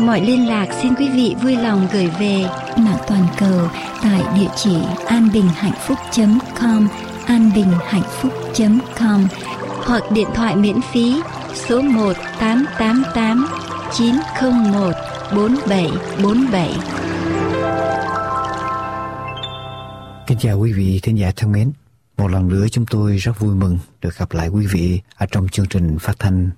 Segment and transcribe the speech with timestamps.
[0.00, 2.44] mọi liên lạc xin quý vị vui lòng gửi về
[2.76, 3.68] mạng toàn cầu
[4.02, 4.76] tại địa chỉ
[5.06, 6.88] anbinhhạnhphúc.com
[7.26, 9.26] anbinhhạnhphúc.com
[9.86, 11.22] hoặc điện thoại miễn phí
[11.54, 13.46] số 1 888
[13.92, 14.92] 901
[15.36, 16.70] 4747.
[20.26, 21.72] Kính chào quý vị thính giả thân mến.
[22.16, 25.48] Một lần nữa chúng tôi rất vui mừng được gặp lại quý vị ở trong
[25.48, 26.50] chương trình phát thanh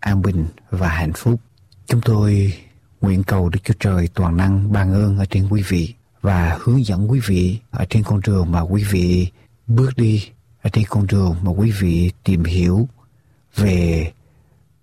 [0.00, 1.40] An Bình và Hạnh Phúc.
[1.86, 2.54] Chúng tôi
[3.04, 6.86] nguyện cầu Đức Chúa Trời toàn năng ban ơn ở trên quý vị và hướng
[6.86, 9.28] dẫn quý vị ở trên con đường mà quý vị
[9.66, 10.28] bước đi,
[10.62, 12.88] ở trên con đường mà quý vị tìm hiểu
[13.56, 14.12] về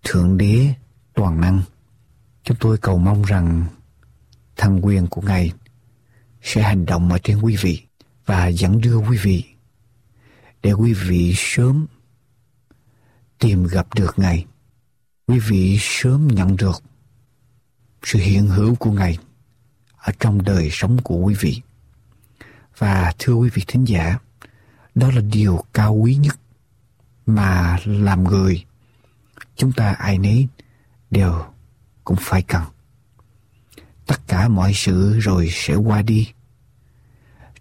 [0.04, 0.74] Thượng Đế
[1.14, 1.62] toàn năng.
[2.44, 3.66] Chúng tôi cầu mong rằng
[4.58, 5.52] thăng quyền của Ngài
[6.42, 7.82] sẽ hành động ở trên quý vị
[8.26, 9.44] và dẫn đưa quý vị
[10.62, 11.86] để quý vị sớm
[13.40, 14.46] tìm gặp được Ngài.
[15.28, 16.84] Quý vị sớm nhận được
[18.04, 19.18] sự hiện hữu của Ngài
[19.98, 21.62] ở trong đời sống của quý vị.
[22.78, 24.18] Và thưa quý vị thính giả,
[24.96, 26.40] đó là điều cao quý nhất
[27.26, 28.66] mà làm người
[29.56, 30.48] chúng ta ai nấy
[31.12, 31.46] đều
[32.04, 32.64] cũng phải cần.
[34.06, 36.32] Tất cả mọi sự rồi sẽ qua đi.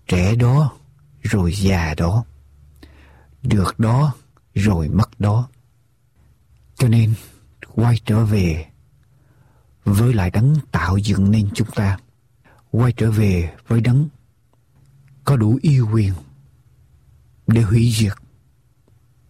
[0.09, 0.73] Trẻ đó
[1.23, 2.25] rồi già đó.
[3.43, 4.15] Được đó
[4.55, 5.49] rồi mất đó.
[6.75, 7.15] Cho nên
[7.75, 8.67] quay trở về
[9.93, 11.99] với lại đấng tạo dựng nên chúng ta.
[12.71, 14.09] Quay trở về với đấng
[15.25, 16.13] có đủ yêu quyền
[17.47, 18.13] để hủy diệt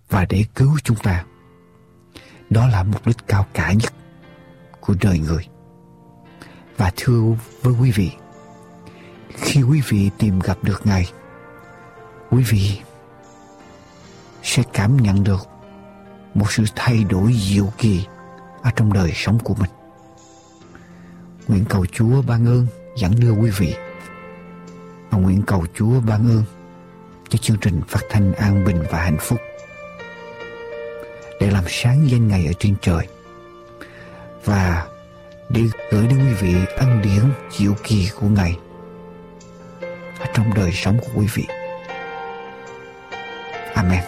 [0.08, 1.24] và để cứu chúng ta.
[2.50, 3.92] Đó là mục đích cao cả nhất
[4.80, 5.46] của đời người.
[6.76, 7.22] Và thưa
[7.62, 8.10] với quý vị,
[9.34, 11.12] khi quý vị tìm gặp được Ngài,
[12.30, 12.80] quý vị
[14.42, 15.48] sẽ cảm nhận được
[16.34, 18.06] một sự thay đổi diệu kỳ
[18.62, 19.70] ở trong đời sống của mình.
[21.50, 22.66] Nguyện cầu Chúa ban ơn,
[22.96, 23.74] dẫn đưa quý vị
[25.10, 26.44] và nguyện cầu Chúa ban ơn
[27.28, 29.40] cho chương trình phát thanh an bình và hạnh phúc
[31.40, 33.06] để làm sáng danh ngày ở trên trời
[34.44, 34.86] và
[35.48, 38.58] để gửi đến quý vị ân điển diệu kỳ của Ngài
[40.20, 41.46] ở trong đời sống của quý vị.
[43.74, 44.04] Amen.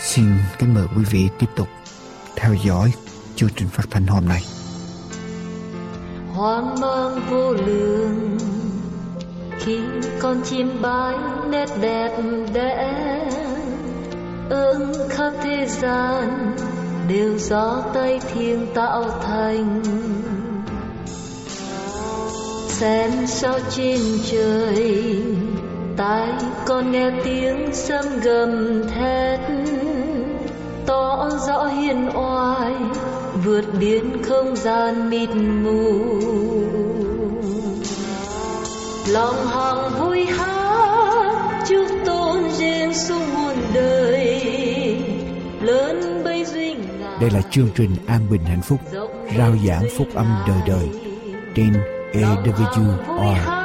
[0.00, 0.24] Xin
[0.58, 1.68] kính mời quý vị tiếp tục
[2.36, 2.92] theo dõi
[3.36, 4.57] chương trình phát thanh hôm nay.
[6.38, 8.38] Hoang mang vô lượng
[9.58, 9.78] khi
[10.20, 11.14] con chim bay,
[11.50, 12.10] nét đẹp
[12.52, 12.94] đẽ
[14.50, 16.56] ơn khắp thế gian
[17.08, 19.82] đều do tay thiên tạo thành.
[22.68, 24.00] Xem sao trên
[24.30, 25.22] trời,
[25.96, 26.28] tai
[26.66, 29.40] con nghe tiếng sấm gầm thét,
[30.86, 32.72] tỏ rõ hiền oai
[33.48, 35.28] vượt biến không gian mịt
[35.62, 36.20] mù.
[39.08, 44.42] Lòng hằng vui hát chúc tôn Giêsu muôn đời
[45.60, 48.80] lớn bây duy ngài Đây là chương trình An Bình Hạnh Phúc
[49.38, 50.88] Rao giảng phúc âm đời đời
[51.54, 51.72] Trên
[52.12, 53.57] AWR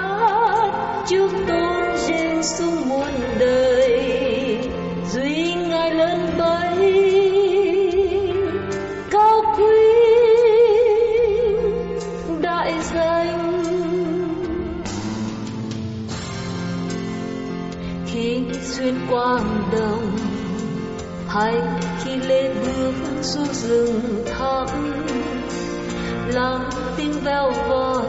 [27.23, 28.05] veo von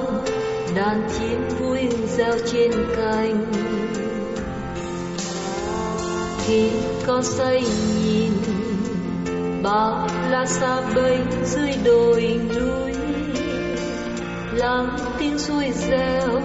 [0.75, 3.45] đàn chim vui reo trên cành.
[6.47, 6.71] Khi
[7.07, 7.65] con say
[8.05, 8.33] nhìn
[9.63, 12.93] bao la xa bay dưới đồi núi.
[14.53, 16.41] Lắng tiếng suối reo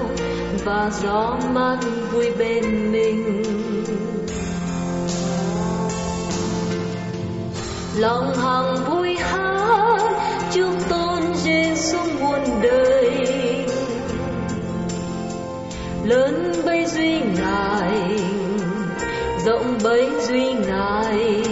[0.66, 1.78] và gió mát
[2.12, 3.44] vui bên mình.
[7.98, 10.00] Lòng hằng vui hát
[10.54, 11.09] chúng tôi
[16.10, 18.20] lớn bấy duy ngài,
[19.46, 21.44] rộng bấy duy ngài.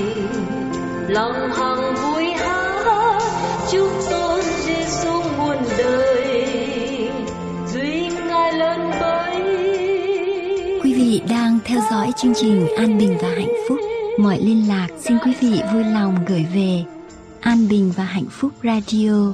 [1.07, 3.19] Lòng hằng vui há
[3.71, 6.47] chúc tôn Giêsu muôn đời.
[7.73, 9.41] Duy ngài lớn bấy
[10.83, 13.77] quý vị đang theo dõi chương trình an bình và hạnh phúc.
[14.19, 16.83] Mọi liên lạc xin quý vị vui lòng gửi về
[17.41, 19.33] An Bình và Hạnh Phúc Radio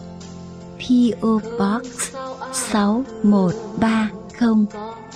[0.80, 2.16] PO Box
[2.54, 5.03] 6130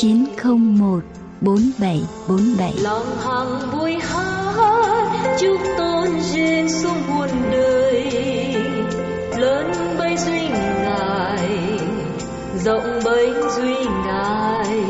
[0.00, 1.02] 901
[1.40, 8.04] 4747 lòng hằng vui hát, chúc tôn Giêsu muôn đời.
[9.38, 10.48] Lớn bấy duy
[10.82, 11.78] ngài,
[12.64, 13.74] rộng bấy duy
[14.06, 14.89] ngài.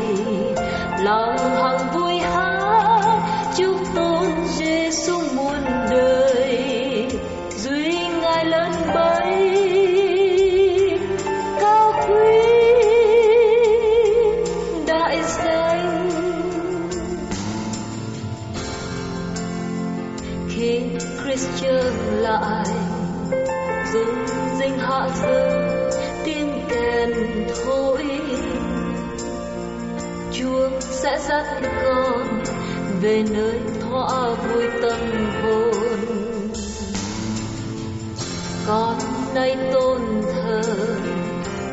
[31.31, 31.47] Dắt
[31.85, 32.43] con
[33.01, 35.01] về nơi thỏa vui tâm
[35.43, 36.51] hồn.
[38.67, 38.99] Con
[39.35, 40.01] nay tôn
[40.33, 40.63] thờ,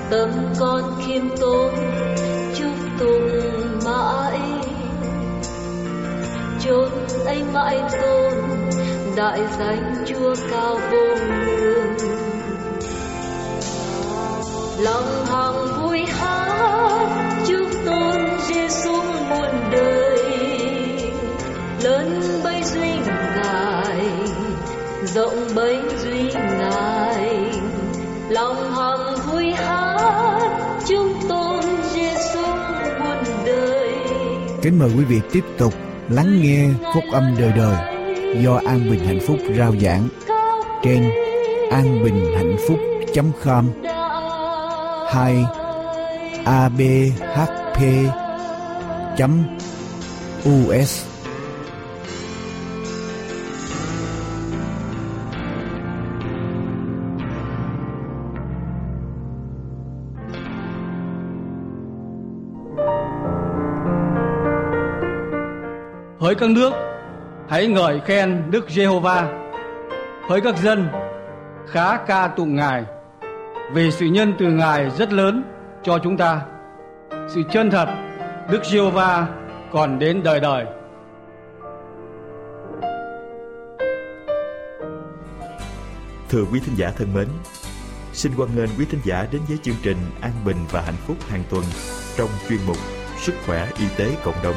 [0.09, 1.73] tâm con khiêm tốn,
[2.55, 4.39] chúc tụng mãi.
[6.65, 6.89] Chốn
[7.25, 8.33] anh mãi tôn,
[9.15, 11.97] đại danh chúa cao vô ngường
[14.79, 15.25] lòng
[18.47, 18.91] Giêsu
[19.29, 20.19] muôn đời.
[21.83, 24.01] Lớn bấy duy ngài
[25.05, 27.45] rộng bấy duy ngài.
[28.29, 30.49] Lòng hằng vui hát
[30.87, 31.63] chúc tôn
[31.93, 32.45] Giêsu
[32.99, 33.93] muôn đời.
[34.61, 35.73] Kính mời quý vị tiếp tục
[36.09, 37.75] lắng nghe phúc âm đời đời
[38.43, 40.07] do An Bình Hạnh Phúc rao giảng
[40.83, 41.11] trên
[41.71, 43.65] anbinhhạnhphúc.com
[45.09, 45.45] hay
[46.45, 48.26] abhp chấm
[49.25, 51.05] us
[66.19, 66.73] Hỡi các nước,
[67.49, 69.27] hãy ngợi khen Đức Giê-hô-va.
[70.29, 70.87] Hỡi các dân,
[71.67, 72.83] khá ca tụng Ngài,
[73.73, 75.43] vì sự nhân từ Ngài rất lớn
[75.83, 76.41] cho chúng ta.
[77.27, 78.06] Sự chân thật
[78.51, 79.27] Đức Giê-hô-va
[79.71, 80.65] còn đến đời đời.
[86.29, 87.27] Thưa quý thính giả thân mến,
[88.13, 91.17] xin hoan nghênh quý thính giả đến với chương trình An Bình và Hạnh Phúc
[91.29, 91.63] hàng tuần
[92.17, 92.77] trong chuyên mục
[93.17, 94.55] Sức khỏe y tế cộng đồng.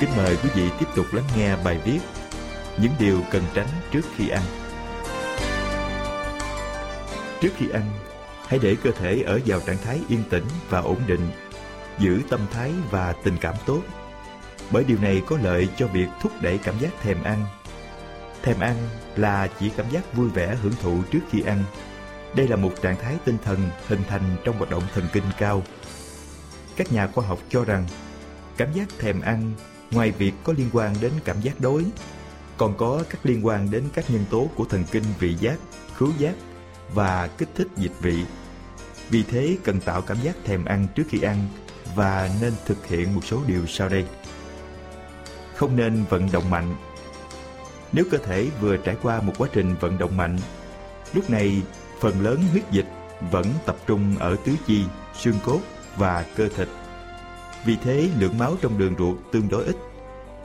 [0.00, 2.00] Kính mời quý vị tiếp tục lắng nghe bài viết
[2.78, 4.42] Những điều cần tránh trước khi ăn.
[7.40, 7.82] Trước khi ăn,
[8.46, 11.30] hãy để cơ thể ở vào trạng thái yên tĩnh và ổn định,
[11.98, 13.82] giữ tâm thái và tình cảm tốt.
[14.70, 17.44] Bởi điều này có lợi cho việc thúc đẩy cảm giác thèm ăn.
[18.42, 18.76] Thèm ăn
[19.16, 21.64] là chỉ cảm giác vui vẻ hưởng thụ trước khi ăn.
[22.36, 25.62] Đây là một trạng thái tinh thần hình thành trong hoạt động thần kinh cao.
[26.76, 27.86] Các nhà khoa học cho rằng
[28.56, 29.52] cảm giác thèm ăn
[29.90, 31.84] ngoài việc có liên quan đến cảm giác đói,
[32.56, 35.56] còn có các liên quan đến các nhân tố của thần kinh vị giác,
[35.96, 36.34] khứu giác
[36.94, 38.24] và kích thích dịch vị.
[39.10, 41.36] Vì thế cần tạo cảm giác thèm ăn trước khi ăn
[41.94, 44.04] và nên thực hiện một số điều sau đây.
[45.54, 46.76] Không nên vận động mạnh.
[47.92, 50.38] Nếu cơ thể vừa trải qua một quá trình vận động mạnh,
[51.14, 51.62] lúc này
[52.00, 52.86] phần lớn huyết dịch
[53.30, 54.84] vẫn tập trung ở tứ chi,
[55.18, 55.60] xương cốt
[55.96, 56.68] và cơ thịt.
[57.64, 59.76] Vì thế lượng máu trong đường ruột tương đối ít.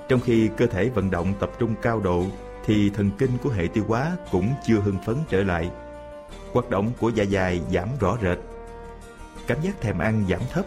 [0.10, 2.26] Trong khi cơ thể vận động tập trung cao độ
[2.66, 5.72] thì thần kinh của hệ tiêu hóa cũng chưa hưng phấn trở lại.
[6.54, 8.38] Hoạt động của dạ dày giảm rõ rệt.
[9.48, 10.66] Cảm giác thèm ăn giảm thấp,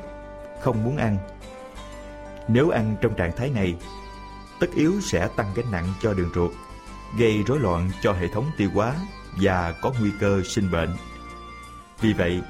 [0.62, 1.18] không muốn ăn.
[2.48, 3.76] Nếu ăn trong trạng thái này,
[4.60, 6.52] tất yếu sẽ tăng gánh nặng cho đường ruột,
[7.18, 8.94] gây rối loạn cho hệ thống tiêu hóa
[9.40, 10.96] và có nguy cơ sinh bệnh.
[12.00, 12.42] Vì vậy,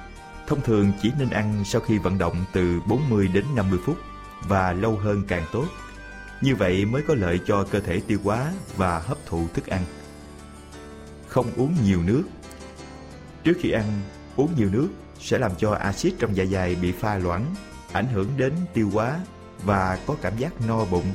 [0.47, 3.97] thông thường chỉ nên ăn sau khi vận động từ 40 đến 50 phút
[4.49, 5.65] và lâu hơn càng tốt.
[6.41, 9.85] Như vậy mới có lợi cho cơ thể tiêu hóa và hấp thụ thức ăn.
[11.29, 12.23] Không uống nhiều nước.
[13.45, 13.85] Trước khi ăn,
[14.37, 14.89] uống nhiều nước
[15.21, 17.55] sẽ làm cho axit trong dạ dày bị pha loãng,
[17.93, 19.21] ảnh hưởng đến tiêu hóa
[19.65, 21.13] và có cảm giác no bụng,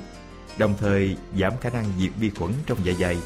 [0.57, 3.17] đồng thời giảm khả năng diệt vi khuẩn trong dạ dày.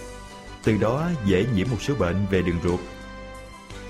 [0.64, 2.80] Từ đó dễ nhiễm một số bệnh về đường ruột.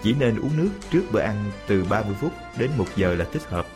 [0.04, 3.44] Chỉ nên uống nước trước bữa ăn từ 30 phút đến 1 giờ là thích
[3.50, 3.68] hợp.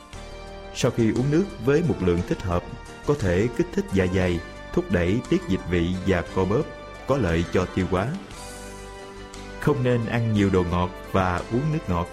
[0.75, 2.63] Sau khi uống nước với một lượng thích hợp,
[3.06, 4.39] có thể kích thích dạ dày,
[4.74, 6.63] thúc đẩy tiết dịch vị và co bóp,
[7.08, 8.08] có lợi cho tiêu hóa.
[9.68, 12.08] Không nên ăn nhiều đồ ngọt và uống nước ngọt.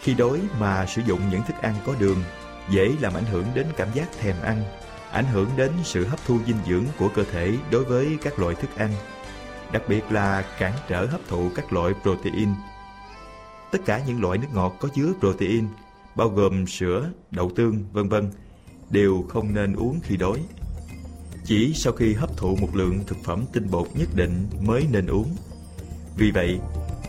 [0.00, 2.22] Khi đói mà sử dụng những thức ăn có đường
[2.70, 4.62] dễ làm ảnh hưởng đến cảm giác thèm ăn,
[5.10, 8.54] ảnh hưởng đến sự hấp thu dinh dưỡng của cơ thể đối với các loại
[8.54, 8.90] thức ăn,
[9.72, 12.48] đặc biệt là cản trở hấp thụ các loại protein.
[13.72, 15.68] Tất cả những loại nước ngọt có chứa protein,
[16.14, 18.30] bao gồm sữa, đậu tương, vân vân,
[18.90, 20.38] đều không nên uống khi đói.
[21.44, 25.06] Chỉ sau khi hấp thụ một lượng thực phẩm tinh bột nhất định mới nên
[25.06, 25.36] uống.
[26.18, 26.60] Vì vậy,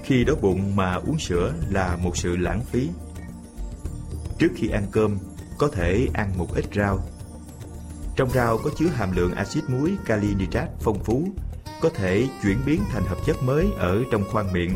[0.03, 2.89] khi đói bụng mà uống sữa là một sự lãng phí.
[4.39, 5.17] Trước khi ăn cơm,
[5.57, 6.99] có thể ăn một ít rau.
[8.15, 11.27] Trong rau có chứa hàm lượng axit muối kali nitrat phong phú,
[11.81, 14.75] có thể chuyển biến thành hợp chất mới ở trong khoang miệng.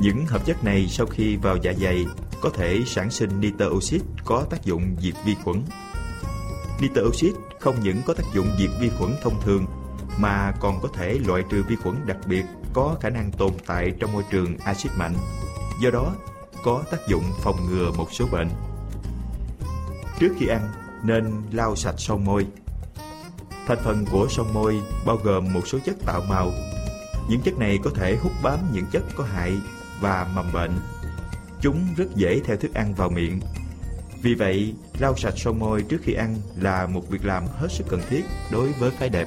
[0.00, 2.04] Những hợp chất này sau khi vào dạ dày
[2.40, 5.62] có thể sản sinh nitơ oxit có tác dụng diệt vi khuẩn.
[6.80, 9.66] Nitơ oxit không những có tác dụng diệt vi khuẩn thông thường
[10.18, 13.92] mà còn có thể loại trừ vi khuẩn đặc biệt có khả năng tồn tại
[14.00, 15.14] trong môi trường axit mạnh.
[15.80, 16.14] Do đó,
[16.64, 18.48] có tác dụng phòng ngừa một số bệnh.
[20.20, 20.68] Trước khi ăn,
[21.04, 22.46] nên lau sạch son môi.
[23.66, 26.52] Thành phần của son môi bao gồm một số chất tạo màu.
[27.28, 29.52] Những chất này có thể hút bám những chất có hại
[30.00, 30.78] và mầm bệnh.
[31.60, 33.40] Chúng rất dễ theo thức ăn vào miệng.
[34.22, 37.84] Vì vậy, lau sạch son môi trước khi ăn là một việc làm hết sức
[37.88, 39.26] cần thiết đối với phái đẹp.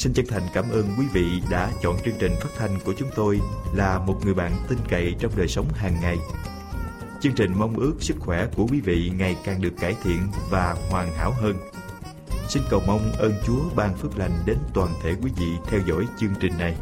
[0.00, 3.08] Xin chân thành cảm ơn quý vị đã chọn chương trình phát thanh của chúng
[3.16, 3.40] tôi
[3.74, 6.16] là một người bạn tin cậy trong đời sống hàng ngày.
[7.20, 10.76] Chương trình mong ước sức khỏe của quý vị ngày càng được cải thiện và
[10.90, 11.56] hoàn hảo hơn.
[12.48, 16.06] Xin cầu mong ơn Chúa ban phước lành đến toàn thể quý vị theo dõi
[16.20, 16.74] chương trình này.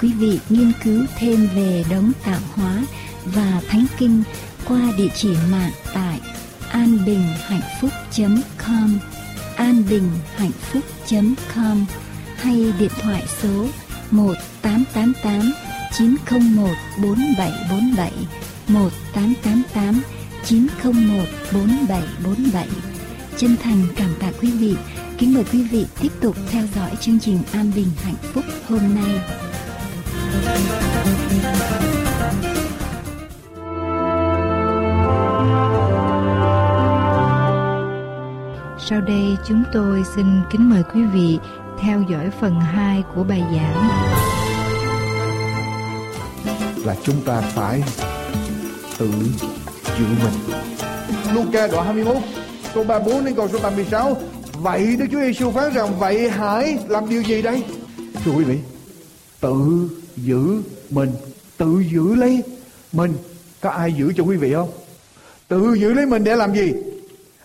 [0.00, 2.82] Quý vị nghiên cứu thêm về đấng tạo hóa
[3.24, 4.22] và thánh kinh
[4.68, 6.20] qua địa chỉ mạng tại
[6.70, 8.98] anbinhhạnhphúc.com
[9.56, 11.84] anbinhhạnhphúc.com
[12.36, 13.66] hay điện thoại số
[14.10, 15.52] 1888
[15.92, 16.70] 901
[17.02, 18.12] 4747
[18.68, 20.02] 1888
[20.44, 22.68] 901 4747
[23.36, 24.76] Chân thành cảm tạ quý vị
[25.18, 28.94] Kính mời quý vị tiếp tục theo dõi chương trình An Bình Hạnh Phúc hôm
[28.94, 29.20] nay.
[38.78, 41.38] Sau đây chúng tôi xin kính mời quý vị
[41.80, 43.88] theo dõi phần 2 của bài giảng.
[46.84, 47.82] Là chúng ta phải
[48.98, 49.10] tự
[49.98, 50.56] giữ mình.
[51.34, 52.16] Luca đoạn 21
[52.74, 54.16] câu 34 đến câu số 36
[54.62, 57.64] Vậy Đức Chúa Giêsu phán rằng vậy hãy làm điều gì đây?
[58.24, 58.58] Thưa quý vị,
[59.40, 61.10] tự giữ mình,
[61.58, 62.42] tự giữ lấy
[62.92, 63.12] mình.
[63.60, 64.70] Có ai giữ cho quý vị không?
[65.48, 66.72] Tự giữ lấy mình để làm gì?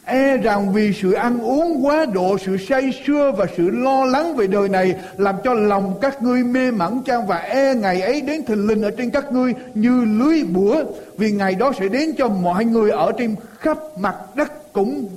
[0.04, 4.36] E rằng vì sự ăn uống quá độ, sự say sưa và sự lo lắng
[4.36, 7.28] về đời này làm cho lòng các ngươi mê mẩn chăng?
[7.28, 10.84] Và e ngày ấy đến thình lình ở trên các ngươi như lưới bủa
[11.18, 15.10] vì ngày đó sẽ đến cho mọi người ở trên khắp mặt đất cũng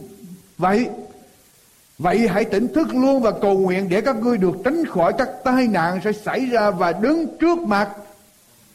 [0.58, 0.87] vậy.
[1.98, 5.28] Vậy hãy tỉnh thức luôn và cầu nguyện để các ngươi được tránh khỏi các
[5.44, 7.88] tai nạn sẽ xảy ra và đứng trước mặt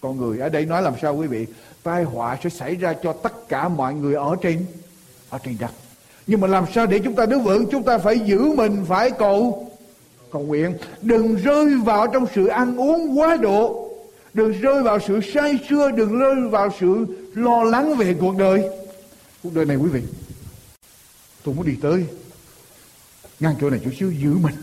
[0.02, 0.40] con người.
[0.40, 1.46] Ở đây nói làm sao quý vị?
[1.84, 4.66] Tai họa sẽ xảy ra cho tất cả mọi người ở trên
[5.30, 5.72] ở trên đất.
[6.28, 7.66] Nhưng mà làm sao để chúng ta đứng vững?
[7.72, 9.70] Chúng ta phải giữ mình, phải cầu
[10.32, 10.78] cầu nguyện.
[11.02, 13.90] Đừng rơi vào trong sự ăn uống quá độ.
[14.34, 15.92] Đừng rơi vào sự say sưa.
[15.92, 18.70] Đừng rơi vào sự lo lắng về cuộc đời.
[19.44, 20.02] Cuộc đời này quý vị.
[21.44, 22.06] Tôi muốn đi tới
[23.44, 24.56] ngang chỗ này Chúa xíu giữ mình.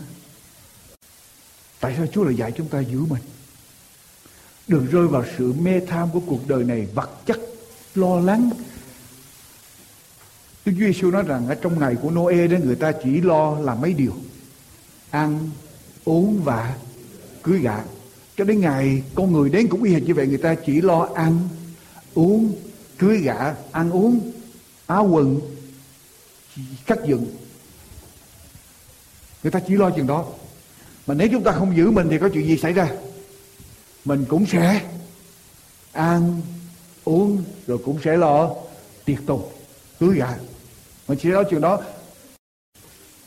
[1.79, 3.21] Tại sao Chúa lại dạy chúng ta giữ mình?
[4.67, 7.39] Đừng rơi vào sự mê tham của cuộc đời này vật chất,
[7.95, 8.49] lo lắng.
[10.65, 13.59] Đức Chúa Giêsu nói rằng ở trong ngày của Noe đó, người ta chỉ lo
[13.59, 14.13] làm mấy điều.
[15.09, 15.49] Ăn,
[16.05, 16.75] uống và
[17.43, 17.83] cưới gả.
[18.37, 21.09] Cho đến ngày con người đến cũng y hệt như vậy, người ta chỉ lo
[21.15, 21.49] ăn,
[22.13, 22.55] uống,
[22.97, 24.31] cưới gả, ăn uống,
[24.85, 25.39] áo quần
[26.85, 27.25] cắt dựng.
[29.43, 30.25] Người ta chỉ lo chuyện đó.
[31.07, 32.87] mà nếu chúng ta không giữ mình thì có chuyện gì xảy ra?
[34.05, 34.81] Mình cũng sẽ
[35.91, 36.41] ăn,
[37.03, 38.55] uống, rồi cũng sẽ lo
[39.05, 39.49] tiệc tùng
[39.99, 40.37] cưới gà
[41.07, 41.81] mình chỉ nói chuyện đó.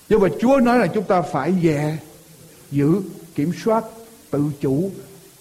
[0.09, 1.99] Nhưng mà Chúa nói là chúng ta phải về
[2.71, 3.03] giữ,
[3.35, 3.85] kiểm soát,
[4.31, 4.91] tự chủ,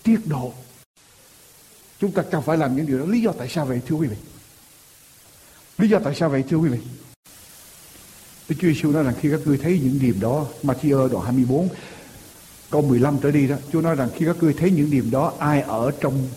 [0.04, 0.54] tiết độ.
[2.00, 3.06] Chúng ta cần phải làm những điều đó.
[3.06, 4.16] Lý do tại sao vậy, thưa quý vị?
[5.78, 6.80] Lý do tại sao vậy, thưa quý vị?
[8.54, 11.70] Đức Chúa Giêsu nói rằng khi các ngươi thấy những điểm đó, Matthew đoạn 24
[12.70, 15.34] câu 15 trở đi đó, Chúa nói rằng khi các ngươi thấy những điểm đó,
[15.40, 16.28] ai ở trong,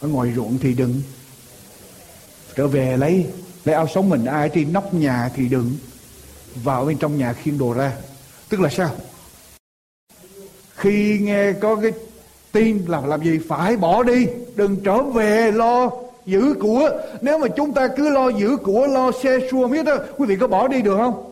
[0.00, 1.02] ở ngoài ruộng thì đừng.
[2.56, 3.26] Trở về lấy
[3.64, 5.76] lấy áo sống mình, ai trên nóc nhà thì đừng.
[6.54, 7.92] Vào bên trong nhà khiêng đồ ra.
[8.48, 8.90] Tức là sao?
[10.76, 11.92] Khi nghe có cái
[12.52, 15.90] tin là làm gì, phải bỏ đi, đừng trở về lo
[16.26, 16.90] giữ của.
[17.20, 20.36] Nếu mà chúng ta cứ lo giữ của, lo xe xua miết đó quý vị
[20.40, 21.28] có bỏ đi được không?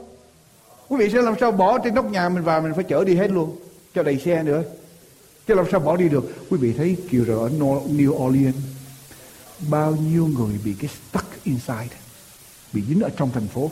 [0.88, 3.14] Quý vị sẽ làm sao bỏ trên nóc nhà mình vào mình phải chở đi
[3.14, 3.56] hết luôn,
[3.94, 4.62] cho đầy xe nữa.
[5.46, 6.34] Chứ làm sao bỏ đi được?
[6.50, 7.56] Quý vị thấy kiểu rồi ở
[7.88, 8.56] New Orleans,
[9.70, 11.96] bao nhiêu người bị cái stuck inside,
[12.72, 13.70] bị dính ở trong thành phố.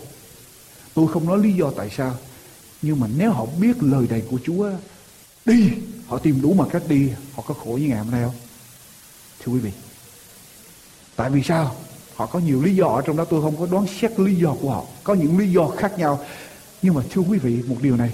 [0.94, 2.14] Tôi không nói lý do tại sao,
[2.82, 4.70] nhưng mà nếu họ biết lời này của Chúa,
[5.44, 5.72] đi,
[6.06, 8.34] họ tìm đủ mà cách đi, họ có khổ như ngày hôm nay không?
[9.44, 9.70] Thưa quý vị
[11.18, 11.75] tại vì sao?
[12.14, 14.54] Họ có nhiều lý do, ở trong đó tôi không có đoán xét lý do
[14.62, 14.84] của họ.
[15.04, 16.25] Có những lý do khác nhau.
[16.82, 18.12] Nhưng mà thưa quý vị, một điều này,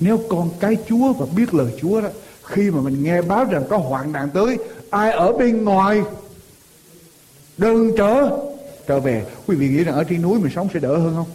[0.00, 2.08] nếu con cái chúa và biết lời chúa đó,
[2.42, 4.58] khi mà mình nghe báo rằng có hoạn nạn tới,
[4.90, 6.02] ai ở bên ngoài
[7.58, 8.30] đừng trở
[8.86, 9.26] trở về.
[9.46, 11.30] Quý vị nghĩ rằng ở trên núi mình sống sẽ đỡ hơn không?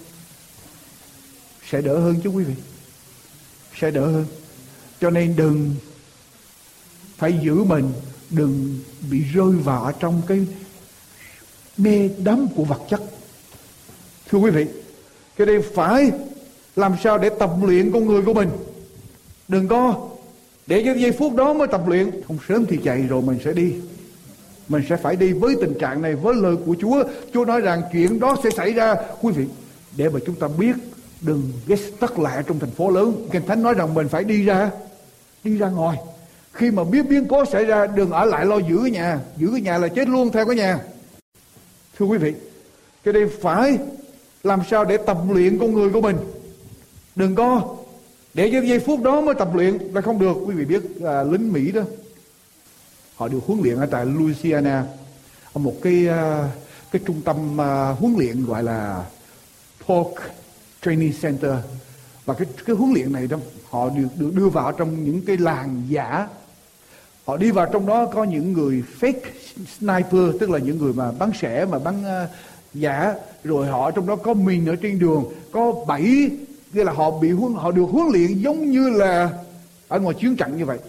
[1.69, 2.53] Sẽ đỡ hơn chứ quý vị.
[3.79, 4.25] Sẽ đỡ hơn.
[5.01, 5.75] Cho nên đừng
[7.17, 7.91] phải giữ mình,
[8.29, 8.79] đừng
[9.11, 10.45] bị rơi vào trong cái
[11.77, 13.01] mê đắm của vật chất.
[14.29, 14.65] Thưa quý vị,
[15.37, 16.11] cái đây phải
[16.75, 18.49] làm sao để tập luyện con người của mình?
[19.47, 20.09] Đừng có,
[20.67, 22.21] để cho giây phút đó mới tập luyện.
[22.27, 23.73] Không, sớm thì chạy rồi mình sẽ đi.
[24.69, 27.03] Mình sẽ phải đi với tình trạng này, với lời của Chúa.
[27.33, 28.95] Chúa nói rằng chuyện đó sẽ xảy ra.
[29.21, 29.45] Quý vị,
[29.97, 30.75] để mà chúng ta biết,
[31.21, 33.27] đừng ghét tất lại trong thành phố lớn.
[33.31, 34.71] Kinh Thánh nói rằng mình phải đi ra
[35.43, 35.97] đi ra ngoài.
[36.53, 39.19] Khi mà biết biến cố xảy ra, đừng ở lại lo giữ nhà.
[39.37, 40.79] Giữ nhà là chết luôn theo cái nhà
[41.97, 42.33] thưa quý vị
[43.03, 43.77] cái đây phải
[44.43, 46.17] làm sao để tập luyện con người của mình?
[47.15, 47.75] Đừng có
[48.33, 50.33] để cho giây phút đó mới tập luyện là không được.
[50.45, 51.81] Quý vị biết à, lính mỹ đó
[53.15, 54.85] họ được huấn luyện ở tại louisiana
[55.53, 56.49] ở một cái à,
[56.91, 59.05] cái trung tâm à, huấn luyện gọi là
[59.85, 60.13] pork
[60.81, 61.53] training center.
[62.25, 63.37] Và cái cái huấn luyện này đó
[63.69, 66.27] họ được được đưa vào trong những cái làng giả
[67.27, 69.19] họ đi vào trong đó có những người fake
[69.77, 72.29] sniper tức là những người mà bắn sẻ mà bắn uh,
[72.73, 73.13] giả.
[73.43, 76.29] Rồi họ trong đó có mình ở trên đường có bảy
[76.73, 79.29] nghĩa là họ bị huấn họ được huấn luyện giống như là
[79.87, 80.79] ở ngoài chiến trận như vậy.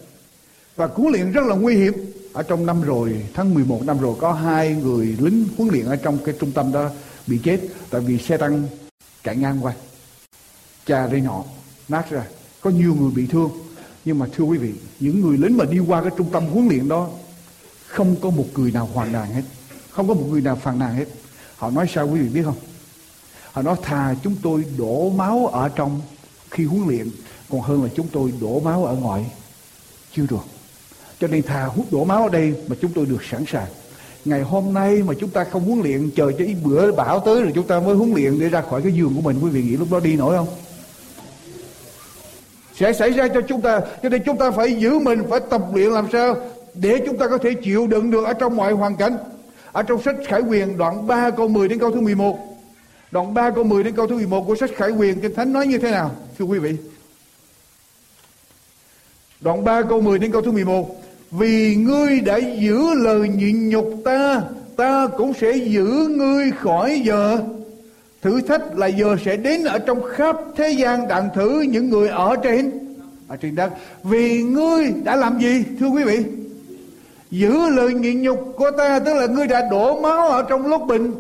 [0.77, 1.93] Và huấn luyện rất là nguy hiểm.
[2.33, 5.97] Ở trong năm rồi tháng 11 năm rồi có hai người lính huấn luyện ở
[5.97, 6.91] trong cái trung tâm đó
[7.27, 8.63] bị chết tại vì xe tăng
[9.25, 9.73] chạy ngang qua
[10.87, 11.45] cha đây nọ
[11.89, 12.23] nát ra.
[12.61, 13.51] Có nhiều người bị thương
[14.05, 16.69] nhưng mà thưa quý vị, những người lính mà đi qua cái trung tâm huấn
[16.69, 17.09] luyện đó,
[17.87, 19.43] không có một người nào hoàn đàn hết.
[19.91, 21.05] Không có một người nào phàn nàn hết.
[21.57, 22.57] Họ nói sao quý vị biết không?
[23.53, 26.01] Họ nói thà chúng tôi đổ máu ở trong
[26.51, 27.11] khi huấn luyện,
[27.51, 29.27] còn hơn là chúng tôi đổ máu ở ngoài
[30.13, 30.45] chưa được.
[31.21, 33.69] Cho nên thà hút đổ máu ở đây mà chúng tôi được sẵn sàng.
[34.25, 37.43] Ngày hôm nay mà chúng ta không huấn luyện, chờ cho ít bữa bão tới
[37.43, 39.63] rồi chúng ta mới huấn luyện để ra khỏi cái giường của mình, quý vị
[39.63, 40.49] nghĩ lúc đó đi nổi không?
[42.79, 43.81] Sẽ xảy ra cho chúng ta.
[44.03, 46.37] Cho nên chúng ta phải giữ mình, phải tập luyện làm sao
[46.75, 49.17] để chúng ta có thể chịu đựng được ở trong mọi hoàn cảnh.
[49.73, 52.39] Ở trong sách Khải Quyền đoạn 3 câu 10 đến câu thứ 11
[53.11, 55.67] đoạn 3 câu 10 đến câu thứ 11 của sách Khải Quyền Kinh Thánh nói
[55.67, 56.77] như thế nào, thưa quý vị?
[59.41, 63.95] Đoạn 3 câu 10 đến câu thứ 11 vì ngươi đã giữ lời nhịn nhục
[64.05, 64.43] ta
[64.77, 67.39] ta cũng sẽ giữ ngươi khỏi giờ
[68.29, 72.09] thử thách là giờ sẽ đến ở trong khắp thế gian đặng thử những người
[72.09, 72.71] ở trên.
[73.29, 73.71] Ở trên đất.
[74.03, 76.25] Vì ngươi đã làm gì, thưa quý vị?
[77.31, 80.83] Giữ lời nhịn nhục của ta, tức là ngươi đã đổ máu ở trong lúc
[80.87, 81.13] bình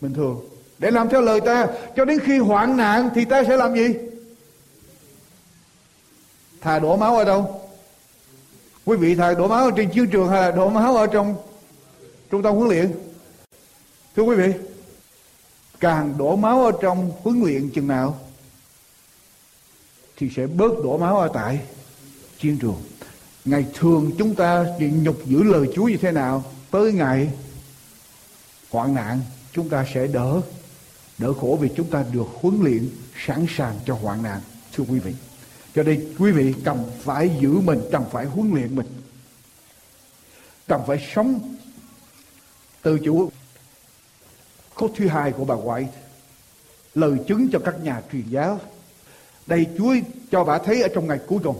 [0.00, 0.40] bình thường.
[0.78, 1.66] Để làm theo lời ta.
[1.96, 3.94] Cho đến khi hoạn nạn thì ta sẽ làm gì?
[6.60, 7.60] Thà đổ máu ở đâu?
[8.84, 11.34] Quý vị thà đổ máu ở trên chiến trường hay là đổ máu ở trong
[12.30, 12.92] trung tâm huấn luyện?
[14.16, 14.52] Thưa quý vị
[15.80, 18.18] càng đổ máu ở trong huấn luyện chừng nào,
[20.16, 21.60] thì sẽ bớt đổ máu ở tại
[22.38, 22.82] chiến trường.
[23.44, 27.30] Ngày thường chúng ta nhịn nhục giữ lời Chúa như thế nào, tới ngày
[28.70, 29.20] hoạn nạn,
[29.52, 30.40] chúng ta sẽ đỡ
[31.18, 32.88] đỡ khổ vì chúng ta được huấn luyện
[33.26, 34.40] sẵn sàng cho hoạn nạn,
[34.72, 35.14] thưa quý vị.
[35.74, 38.86] Cho nên quý vị cần phải giữ mình, cần phải huấn luyện mình,
[40.66, 41.56] cần phải sống
[42.82, 43.30] từ chủ
[44.78, 45.88] câu thứ hai của bà ngoại
[46.94, 48.60] lời chứng cho các nhà truyền giáo.
[49.46, 49.94] Đây Chúa
[50.30, 51.56] cho bà thấy ở trong ngày cuối cùng.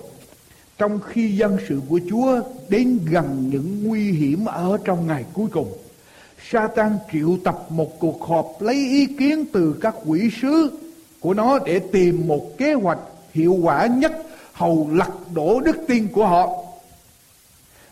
[0.78, 5.46] Trong khi dân sự của Chúa đến gần những nguy hiểm ở trong ngày cuối
[5.52, 5.78] cùng,
[6.50, 10.78] Satan triệu tập một cuộc họp lấy ý kiến từ các quỷ sứ
[11.20, 12.98] của nó để tìm một kế hoạch
[13.34, 14.12] hiệu quả nhất
[14.52, 16.64] hầu lật đổ đức tin của họ.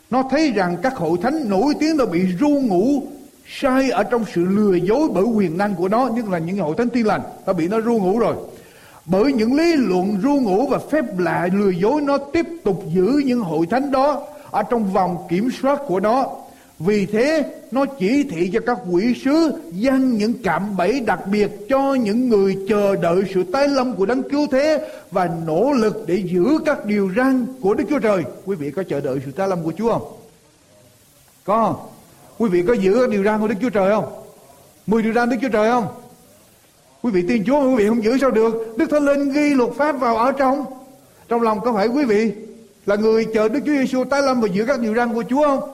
[0.09, 3.03] Nó thấy rằng các hội thánh nổi tiếng đã bị ru ngủ
[3.49, 6.75] sai ở trong sự lừa dối bởi quyền năng của nó, nhưng là những hội
[6.77, 8.35] thánh tin lành, đã bị nó ru ngủ rồi.
[9.05, 13.21] Bởi những lý luận ru ngủ và phép lạ lừa dối nó tiếp tục giữ
[13.25, 16.25] những hội thánh đó ở trong vòng kiểm soát của nó
[16.79, 19.51] vì thế nó chỉ thị cho các quỷ sứ
[19.83, 24.05] dăng những cạm bẫy đặc biệt cho những người chờ đợi sự tái lâm của
[24.05, 28.23] đấng cứu thế và nỗ lực để giữ các điều răn của Đức Chúa Trời.
[28.45, 30.07] Quý vị có chờ đợi sự tái lâm của Chúa không?
[31.43, 31.96] Có không?
[32.37, 34.23] Quý vị có giữ điều răn của Đức Chúa Trời không?
[34.87, 35.87] Mười điều răn Đức Chúa Trời không?
[37.01, 38.77] Quý vị tin Chúa mà quý vị không giữ sao được?
[38.77, 40.65] Đức Thánh Linh ghi luật pháp vào ở trong.
[41.27, 42.31] Trong lòng có phải quý vị
[42.85, 45.43] là người chờ Đức Chúa Giêsu tái lâm và giữ các điều răn của Chúa
[45.43, 45.71] không?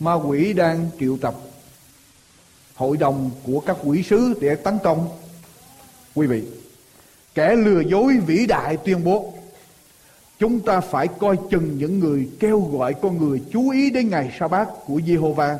[0.00, 1.34] ma quỷ đang triệu tập
[2.74, 5.08] hội đồng của các quỷ sứ để tấn công
[6.14, 6.42] quý vị,
[7.34, 9.34] kẻ lừa dối vĩ đại tuyên bố
[10.44, 14.32] chúng ta phải coi chừng những người kêu gọi con người chú ý đến ngày
[14.40, 15.56] sa bát của Jehovah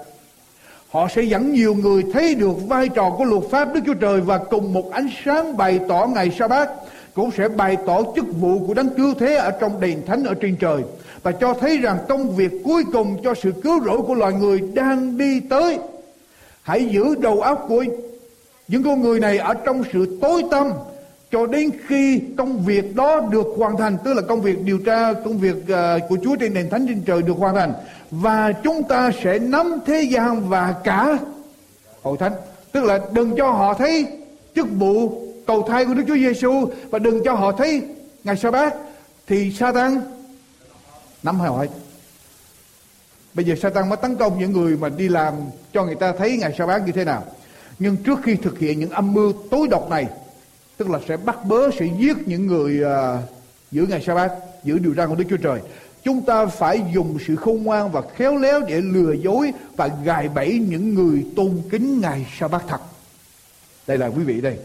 [0.91, 4.21] họ sẽ dẫn nhiều người thấy được vai trò của luật pháp Đức Chúa Trời
[4.21, 6.71] và cùng một ánh sáng bày tỏ ngày sa bát,
[7.15, 10.35] cũng sẽ bày tỏ chức vụ của đấng cứu thế ở trong đền thánh ở
[10.35, 10.83] trên trời
[11.23, 14.61] và cho thấy rằng công việc cuối cùng cho sự cứu rỗi của loài người
[14.75, 15.79] đang đi tới.
[16.63, 17.85] Hãy giữ đầu óc của
[18.69, 20.73] những con người này ở trong sự tối tâm
[21.35, 25.13] cho đến khi công việc đó được hoàn thành tức là công việc điều tra
[25.13, 27.73] công việc uh, của Chúa trên nền thánh trên trời được hoàn thành
[28.11, 31.19] và chúng ta sẽ nắm thế gian và cả
[32.03, 32.33] hội thánh.
[32.73, 34.07] Tức là đừng cho họ thấy
[34.55, 37.83] chức vụ cầu thai của Đức Chúa Giêsu và đừng cho họ thấy
[38.25, 38.75] ngày sa bát
[39.27, 40.01] thì Satan
[41.23, 41.69] nắm hỏi
[43.35, 45.35] bây giờ Satan mới tấn công những người mà đi làm
[45.73, 47.25] cho người ta thấy ngày sa bát như thế nào.
[47.79, 50.07] Nhưng trước khi thực hiện những âm mưu tối độc này
[50.77, 53.21] tức là sẽ bắt bớ sẽ giết những người uh,
[53.71, 54.33] giữ ngày sa bát
[54.65, 55.61] giữ điều răn của Đức Chúa Trời.
[56.05, 60.29] Chúng ta phải dùng sự khôn ngoan và khéo léo để lừa dối và gài
[60.29, 62.81] bẫy những người tôn kính ngày sa bát thật.
[63.87, 64.59] Đây là quý vị đây.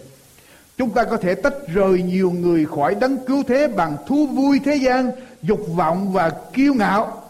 [0.78, 4.60] Chúng ta có thể tách rời nhiều người khỏi đấng cứu thế bằng thú vui
[4.66, 7.24] thế gian dục vọng và kiêu ngạo.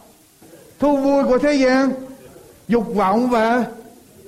[0.80, 1.92] Thú vui của thế gian
[2.68, 3.66] dục vọng và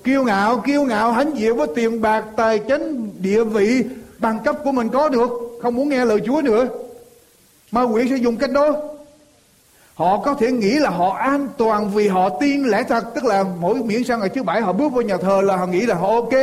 [0.03, 0.59] kiêu ngạo.
[0.59, 3.83] Kiêu ngạo hãnh diện với tiền bạc tài chính địa vị
[4.21, 5.29] bằng cấp của mình có được,
[5.61, 6.67] không muốn nghe lời chúa nữa.
[7.71, 8.73] Ma quỷ sẽ dùng cách đó.
[9.95, 13.43] Họ có thể nghĩ là họ an toàn vì họ tin lẽ thật, tức là
[13.59, 15.95] mỗi miễn sao ngày thứ bảy họ bước vào nhà thờ là họ nghĩ là
[15.95, 16.33] họ ok.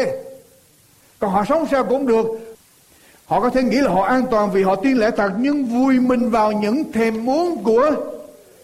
[1.19, 2.27] Còn họ sống sao cũng được.
[3.27, 6.01] Họ có thể nghĩ là họ an toàn vì họ tin lẽ thật, nhưng vui
[6.01, 7.91] mình vào những thèm muốn của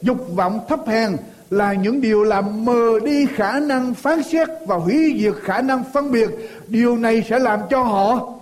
[0.03, 1.17] dục vọng thấp hèn
[1.51, 5.85] là những điều làm mờ đi khả năng phán xét và hủy diệt khả năng
[5.93, 6.29] phân biệt.
[6.67, 8.34] Điều này sẽ làm cho họ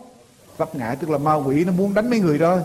[0.62, 2.58] vấp ngã, tức là ma quỷ nó muốn đánh mấy người đó.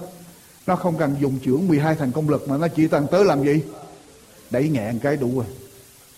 [0.68, 3.44] Nó không cần dùng trưởng 12 thành công lực mà nó chỉ cần tới làm
[3.44, 3.62] gì?
[4.52, 5.46] Đẩy nghẹn cái đủ rồi.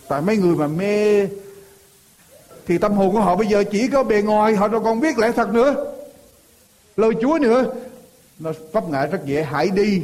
[0.07, 1.27] Tại mấy người mà mê
[2.67, 5.17] thì tâm hồn của họ bây giờ chỉ có bề ngoài, họ đâu còn biết
[5.17, 5.93] lẽ thật nữa
[6.97, 7.65] lời Chúa nữa,
[8.39, 10.01] nó vấp ngã rất dễ, hãy đi,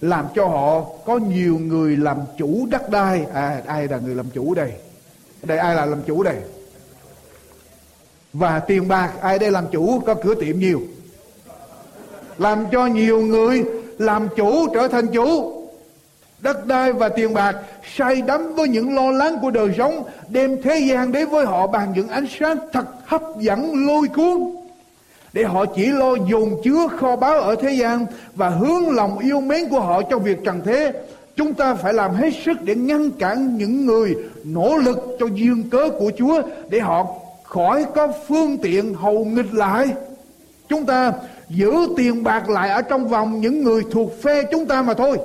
[0.00, 4.30] làm cho họ có nhiều người làm chủ đất đai à ai là người làm
[4.30, 4.72] chủ đây
[5.42, 6.36] đây, ai là làm chủ đây
[8.32, 10.80] và tiền bạc, ai đây làm chủ có cửa tiệm nhiều
[12.40, 13.64] làm cho nhiều người
[13.98, 15.52] làm chủ trở thành chủ.
[16.38, 17.56] Đất đai và tiền bạc
[17.96, 21.66] say đắm với những lo lắng của đời sống, đem thế gian đến với họ
[21.66, 24.56] bằng những ánh sáng thật hấp dẫn lôi cuốn.
[25.32, 29.40] Để họ chỉ lo dồn chứa kho báu ở thế gian và hướng lòng yêu
[29.40, 30.92] mến của họ cho việc trần thế,
[31.36, 35.70] chúng ta phải làm hết sức để ngăn cản những người nỗ lực cho duyên
[35.70, 37.06] cớ của Chúa để họ
[37.42, 39.88] khỏi có phương tiện hầu nghịch lại.
[40.68, 41.12] Chúng ta
[41.50, 45.18] giữ tiền bạc lại ở trong vòng những người thuộc phe chúng ta mà thôi.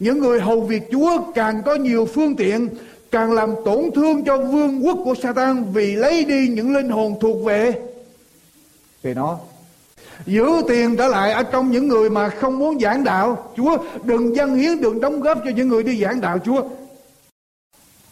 [0.00, 2.68] Những người hầu việc Chúa càng có nhiều phương tiện,
[3.10, 7.16] càng làm tổn thương cho vương quốc của Satan vì lấy đi những linh hồn
[7.20, 7.72] thuộc về.
[9.02, 9.38] Về nó,
[10.26, 13.52] giữ tiền trở lại ở trong những người mà không muốn giảng đạo.
[13.56, 16.62] Chúa, đừng dân hiến, đừng đóng góp cho những người đi giảng đạo, Chúa.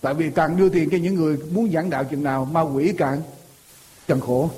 [0.00, 2.92] Tại vì càng đưa tiền cho những người muốn giảng đạo chừng nào, ma quỷ
[2.98, 3.20] càng
[4.08, 4.50] càng khổ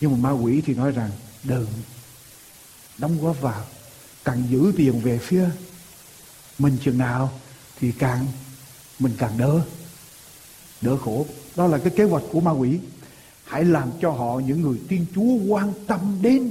[0.00, 1.10] nhưng mà ma quỷ thì nói rằng,
[1.44, 1.66] đừng.
[2.98, 3.64] Đóng góp vào.
[4.24, 5.48] Càng giữ tiền về phía
[6.58, 7.32] mình chừng nào
[7.80, 8.26] thì càng,
[8.98, 9.60] mình càng đỡ.
[10.80, 11.26] Đỡ khổ.
[11.56, 12.78] Đó là cái kế hoạch của ma quỷ.
[13.44, 16.50] Hãy làm cho họ những người tiên chúa quan tâm đến.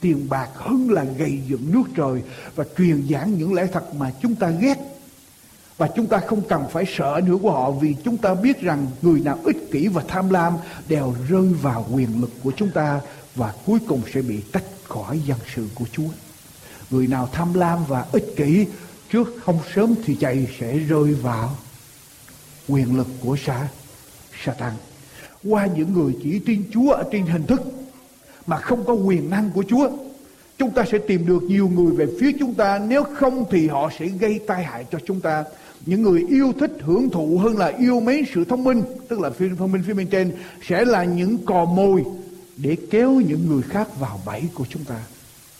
[0.00, 2.22] Tiền bạc hơn là gây dựng nước trời
[2.54, 4.95] và truyền giảng những lẽ thật mà chúng ta ghét
[5.78, 8.86] và chúng ta không cần phải sợ nữa của họ vì chúng ta biết rằng
[9.02, 10.56] người nào ích kỷ và tham lam
[10.88, 13.00] đều rơi vào quyền lực của chúng ta
[13.34, 16.08] và cuối cùng sẽ bị tách khỏi dân sự của Chúa.
[16.90, 18.66] Người nào tham lam và ích kỷ
[19.12, 21.56] trước không sớm thì chạy sẽ rơi vào
[22.68, 23.68] quyền lực của sa
[24.44, 24.72] Satan.
[25.44, 27.60] Qua những người chỉ tin Chúa ở trên hình thức
[28.46, 29.88] mà không có quyền năng của Chúa,
[30.58, 33.90] chúng ta sẽ tìm được nhiều người về phía chúng ta nếu không thì họ
[33.98, 35.44] sẽ gây tai hại cho chúng ta
[35.86, 39.30] những người yêu thích hưởng thụ hơn là yêu mến sự thông minh, tức là
[39.30, 40.36] phiên thông minh phía bên trên,
[40.68, 42.04] sẽ là những cò mồi
[42.56, 45.00] để kéo những người khác vào bẫy của chúng ta.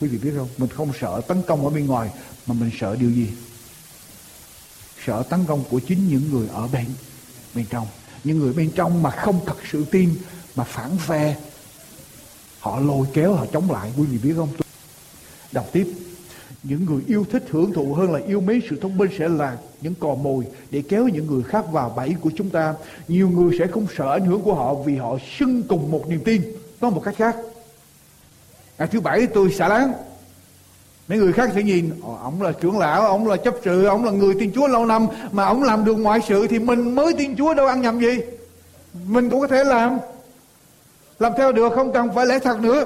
[0.01, 0.49] Quý vị biết không?
[0.59, 2.11] Mình không sợ tấn công ở bên ngoài,
[2.47, 3.29] mà mình sợ điều gì?
[5.05, 6.87] Sợ tấn công của chính những người ở bên
[7.55, 7.87] bên trong.
[8.25, 10.15] Những người bên trong mà không thật sự tin,
[10.57, 11.37] mà phản phe,
[12.59, 13.93] họ lôi kéo, họ chống lại.
[13.97, 14.49] Quý vị biết không?
[15.53, 15.95] Đọc tiếp
[16.69, 19.57] những người yêu thích hưởng thụ hơn là yêu mến sự thông minh sẽ là
[19.81, 22.75] những cò mồi để kéo những người khác vào bẫy của chúng ta.
[23.09, 26.21] Nhiều người sẽ không sợ ảnh hưởng của họ vì họ xưng cùng một niềm
[26.25, 26.43] tin.
[26.81, 27.37] Nói một cách khác,
[28.79, 29.93] ngày thứ bảy tôi xả láng.
[31.09, 34.05] Mấy người khác sẽ nhìn ờ, ông là trưởng lão, ông là chấp sự, ông
[34.05, 37.15] là người tin chúa lâu năm, mà ông làm được ngoại sự thì mình mới
[37.19, 38.19] tin chúa đâu ăn nhầm gì.
[39.07, 39.99] Mình cũng có thể làm.
[41.19, 42.85] Làm theo được, không cần phải lẽ thật nữa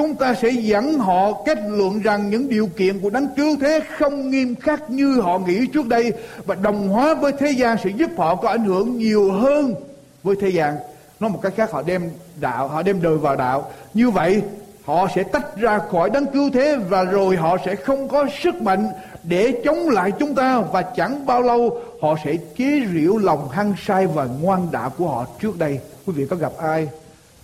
[0.00, 3.80] chúng ta sẽ dẫn họ kết luận rằng những điều kiện của đấng cứu thế
[3.98, 6.12] không nghiêm khắc như họ nghĩ trước đây
[6.46, 9.74] và đồng hóa với thế gian sẽ giúp họ có ảnh hưởng nhiều hơn
[10.22, 10.76] với thế gian.
[11.20, 12.10] Nói một cách khác, họ đem
[12.40, 13.70] đạo, họ đem đời vào đạo.
[13.94, 14.42] Như vậy,
[14.84, 18.62] họ sẽ tách ra khỏi đấng cứu thế và rồi họ sẽ không có sức
[18.62, 18.88] mạnh
[19.22, 23.74] để chống lại chúng ta và chẳng bao lâu họ sẽ chế giễu lòng hăng
[23.86, 25.80] sai và ngoan đạo của họ trước đây.
[26.06, 26.88] Quý vị có gặp ai?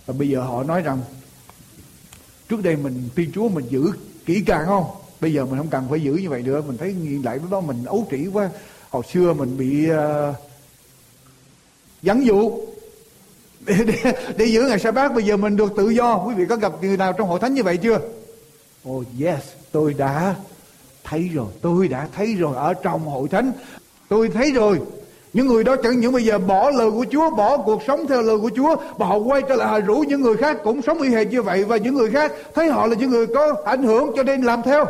[0.05, 0.97] Và bây giờ họ nói rằng
[2.49, 3.91] trước đây mình tin Chúa mình giữ
[4.25, 4.85] kỹ càng không?
[5.21, 6.61] Bây giờ mình không cần phải giữ như vậy nữa.
[6.67, 8.49] Mình thấy nhìn lại lúc đó mình ấu trĩ quá.
[8.89, 10.35] Hồi xưa mình bị ờ, uh,
[12.01, 12.51] dẫn dụ.
[13.67, 16.15] Để, để, để giữ ngày sa bát bây giờ mình được tự do.
[16.17, 17.99] Quý vị có gặp người nào trong hội thánh như vậy chưa?
[18.89, 20.35] Oh yes tôi đã
[21.03, 22.55] thấy rồi tôi đã thấy rồi.
[22.55, 23.51] Ở trong hội thánh
[24.09, 24.79] tôi thấy rồi
[25.37, 28.21] những người đó chẳng những bây giờ bỏ lời của Chúa, bỏ cuộc sống theo
[28.21, 31.09] lời của Chúa, mà họ quay trở lại rủ những người khác cũng sống y
[31.09, 34.11] hệt như vậy và những người khác thấy họ là những người có ảnh hưởng
[34.15, 34.85] cho nên làm theo.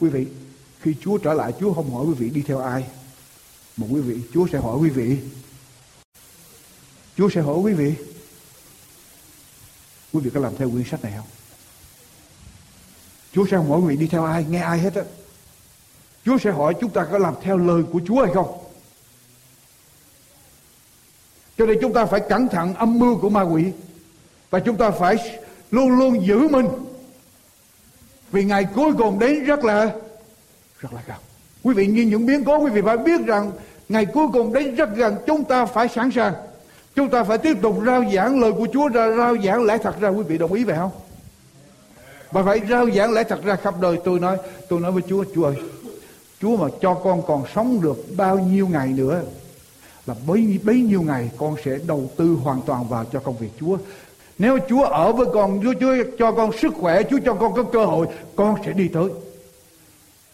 [0.00, 0.26] Quý vị,
[0.80, 2.84] khi Chúa trở lại Chúa không hỏi quý vị đi theo ai,
[3.76, 5.18] mà quý vị Chúa sẽ hỏi quý vị.
[7.16, 7.94] Chúa sẽ hỏi quý vị.
[10.12, 11.26] Quý vị có làm theo quyển sách này không?
[13.32, 15.02] Chúa sẽ không hỏi quý vị đi theo ai, nghe ai hết á.
[16.24, 18.61] Chúa sẽ hỏi chúng ta có làm theo lời của Chúa hay không?
[21.62, 23.64] Cho nên chúng ta phải cẩn thận âm mưu của ma quỷ.
[24.50, 25.16] Và chúng ta phải
[25.70, 26.68] luôn luôn giữ mình.
[28.32, 29.90] Vì ngày cuối cùng đến rất là
[30.78, 31.16] rất là gần.
[31.62, 33.50] Quý vị nhìn những biến cố quý vị phải biết rằng
[33.88, 36.34] ngày cuối cùng đến rất gần chúng ta phải sẵn sàng.
[36.94, 40.00] Chúng ta phải tiếp tục rao giảng lời của Chúa ra, rao giảng lẽ thật
[40.00, 40.90] ra quý vị đồng ý vậy không?
[42.30, 44.36] Và phải rao giảng lẽ thật ra khắp đời tôi nói,
[44.68, 45.56] tôi nói với Chúa, Chúa ơi,
[46.40, 49.22] Chúa mà cho con còn sống được bao nhiêu ngày nữa
[50.06, 53.50] là bấy, bấy nhiêu ngày con sẽ đầu tư hoàn toàn vào cho công việc
[53.60, 53.78] Chúa.
[54.38, 57.62] Nếu Chúa ở với con, Chúa, Chúa cho con sức khỏe, Chúa cho con có
[57.62, 59.10] cơ hội, con sẽ đi tới.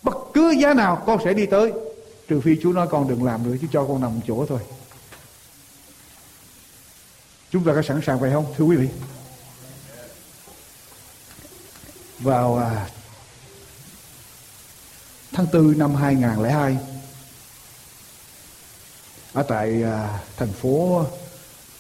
[0.03, 1.73] Bất cứ giá nào con sẽ đi tới.
[2.29, 4.59] Trừ phi Chúa nói con đừng làm nữa, chứ cho con nằm chỗ thôi.
[7.51, 8.89] Chúng ta có sẵn sàng vậy không, thưa quý vị?
[12.19, 12.89] Vào à,
[15.33, 16.79] tháng 4 năm 2002,
[19.33, 21.05] ở tại à, thành phố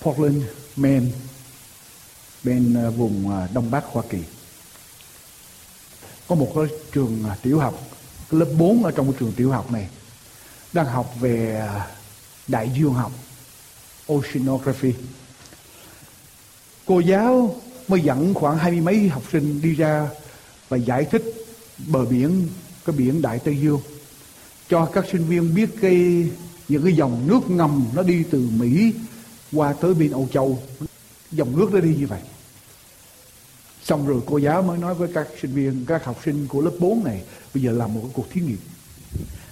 [0.03, 0.43] Portland,
[0.77, 1.07] Maine,
[2.45, 4.19] bên à, vùng à, Đông Bắc Hoa Kỳ.
[6.29, 7.89] Có một cái trường à, tiểu học,
[8.31, 9.89] lớp 4 ở trong cái trường tiểu học này,
[10.73, 11.87] đang học về à,
[12.49, 13.13] đại dương học,
[14.07, 14.95] oceanography.
[16.87, 17.57] Cô giáo
[17.89, 20.09] mới dẫn khoảng hai mươi mấy học sinh đi ra
[20.69, 21.25] và giải thích
[21.87, 22.49] bờ biển,
[22.85, 23.81] cái biển Đại Tây Dương
[24.69, 26.27] cho các sinh viên biết cái
[26.69, 28.93] những cái dòng nước ngầm nó đi từ Mỹ
[29.53, 30.63] qua tới bên Âu Châu.
[31.33, 32.21] Dòng nước nó đi như vậy.
[33.85, 36.73] Xong rồi cô giáo mới nói với các sinh viên, các học sinh của lớp
[36.79, 37.23] 4 này,
[37.55, 38.59] bây giờ làm một cái cuộc thí nghiệm.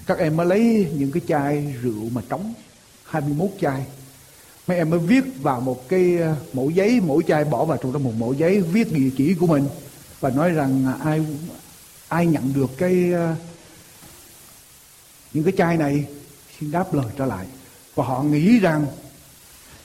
[0.06, 2.54] Các em mới lấy những cái chai rượu mà trống
[3.04, 3.86] 21 chai.
[4.66, 7.92] Mấy em mới viết vào một cái ờ, mẫu giấy, mỗi chai bỏ vào trong
[7.92, 9.68] đó một mẫu giấy, viết địa chỉ của mình
[10.20, 11.26] và nói rằng ai
[12.08, 13.34] ai nhận được cái ờ,
[15.32, 16.04] những cái chai này
[16.60, 17.46] xin đáp lời trở lại.
[17.94, 18.86] Và họ nghĩ rằng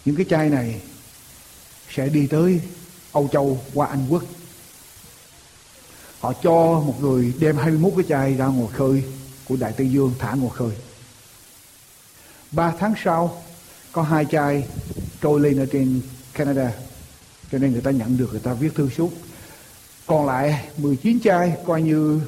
[0.05, 0.81] những cái chai này
[1.89, 2.61] sẽ đi tới
[3.11, 4.23] Âu Châu qua Anh Quốc.
[6.19, 9.03] Họ cho một người đem 21 cái chai ra ngoài khơi
[9.47, 10.71] của Đại Tây Dương thả ngoài khơi.
[12.51, 13.43] Ba tháng sau,
[13.91, 14.67] có hai chai
[15.21, 16.01] trôi lên ở trên
[16.33, 16.71] Canada,
[17.51, 19.11] cho nên người ta nhận được, người ta viết thư suốt.
[20.07, 22.21] Còn lại 19 chai coi như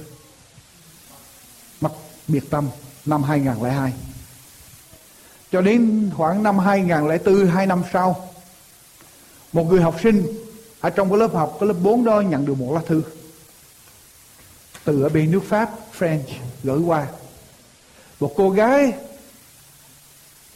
[1.82, 1.92] mất
[2.28, 2.70] biệt tâm
[3.06, 3.94] năm 2002
[5.54, 8.30] cho đến khoảng năm 2004 hai năm sau,
[9.54, 10.28] một người học sinh
[10.80, 13.04] ở trong cái lớp học, cái lớp 4 đó nhận được một lá thư
[14.84, 16.24] từ ở bên nước Pháp, French,
[16.64, 17.08] gửi qua.
[18.20, 18.94] Một cô gái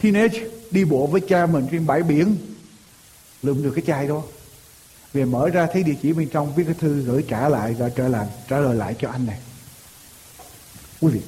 [0.02, 0.40] teenage
[0.72, 2.38] đi bộ với cha mình trên bãi biển,
[3.44, 4.22] lượm được cái chai đó.
[5.14, 7.90] Về mở ra thấy địa chỉ bên trong, viết cái thư gửi trả lại và
[7.90, 9.40] trở lại, trả lời lại cho anh này.
[11.02, 11.22] Quý vị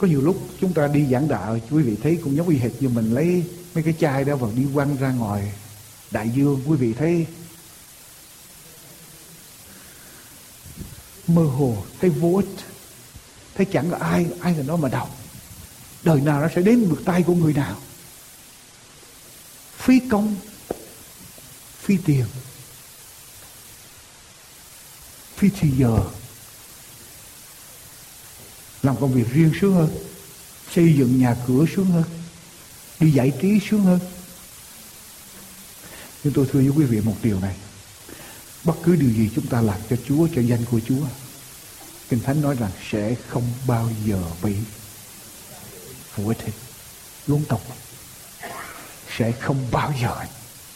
[0.00, 2.70] có nhiều lúc chúng ta đi giảng đạo, quý vị thấy cũng giống y hệt
[2.80, 5.52] như mình lấy mấy cái chai đó vào đi quăng ra ngoài
[6.10, 6.62] đại dương.
[6.66, 7.26] Quý vị thấy
[11.26, 12.64] mơ hồ, thấy vô ích,
[13.54, 15.16] thấy chẳng có ai ai là nó mà đọc.
[16.02, 17.80] Đời nào nó sẽ đến được tay của người nào?
[19.76, 20.36] Phí công
[21.80, 22.26] phi tiền
[25.36, 26.00] phi thì giờ
[28.82, 29.88] làm công việc riêng sướng hơn,
[30.74, 32.04] xây dựng nhà cửa sướng hơn,
[33.00, 34.00] đi giải trí sướng hơn.
[36.24, 37.54] Nhưng tôi thưa với quý vị một điều này,
[38.64, 41.04] bất cứ điều gì chúng ta làm cho Chúa, cho danh của Chúa,
[42.08, 44.56] Kinh Thánh nói rằng sẽ không bao giờ bị
[46.14, 46.54] phụ thịt
[47.26, 47.60] luống luôn
[49.16, 50.16] sẽ không bao giờ,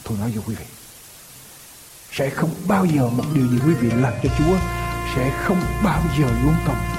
[0.03, 0.65] tôi nói với quý vị,
[2.13, 4.57] sẽ không bao giờ một điều gì quý vị làm cho Chúa,
[5.15, 6.94] sẽ không bao giờ luôn tộc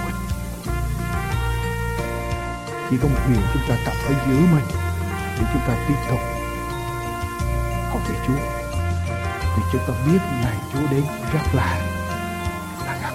[2.90, 4.66] chỉ có một điều chúng ta cần phải giữ mình
[5.38, 6.20] để chúng ta tiếp tục
[7.90, 8.34] học về Chúa,
[9.58, 11.80] vì chúng ta biết ngày Chúa đến rất là
[12.86, 13.14] là gần.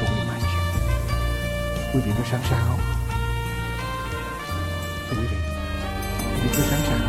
[0.00, 0.40] Chúa mai
[1.94, 2.80] quý vị có sẵn sàng không?
[5.10, 5.36] Thưa quý vị
[6.34, 7.03] quý vị có sẵn sàng?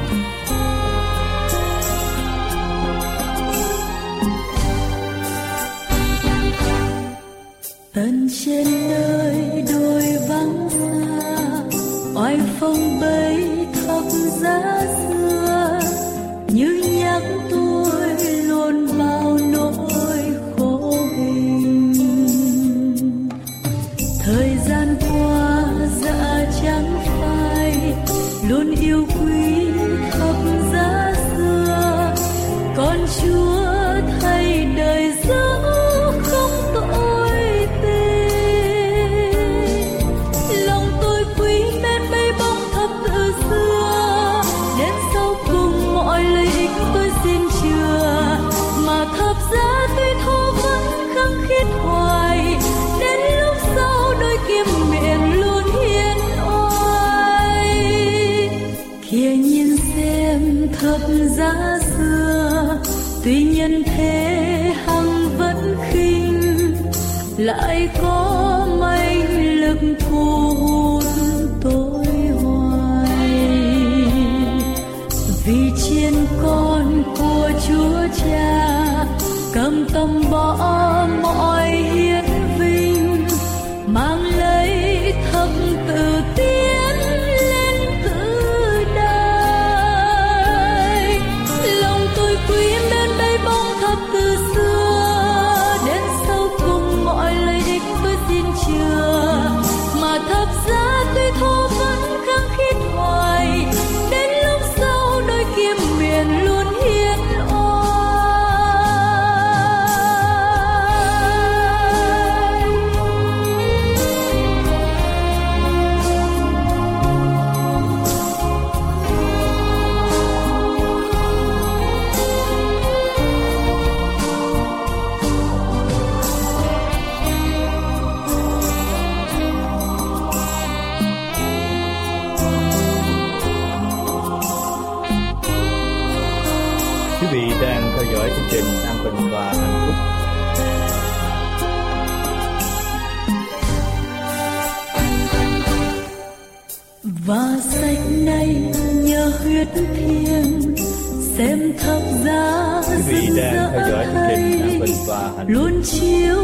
[153.75, 156.37] Theo dõi chương trình An Bình và Hạnh luôn chiếu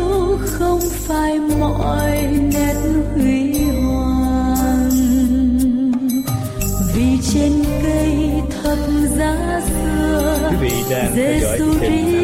[0.46, 2.76] không phải mọi nét
[3.16, 4.90] huy hoàng.
[6.96, 7.52] Vì trên
[7.84, 8.32] cây
[8.64, 8.78] thập
[9.18, 12.21] giá xưa quý vị đang theo dõi chương trình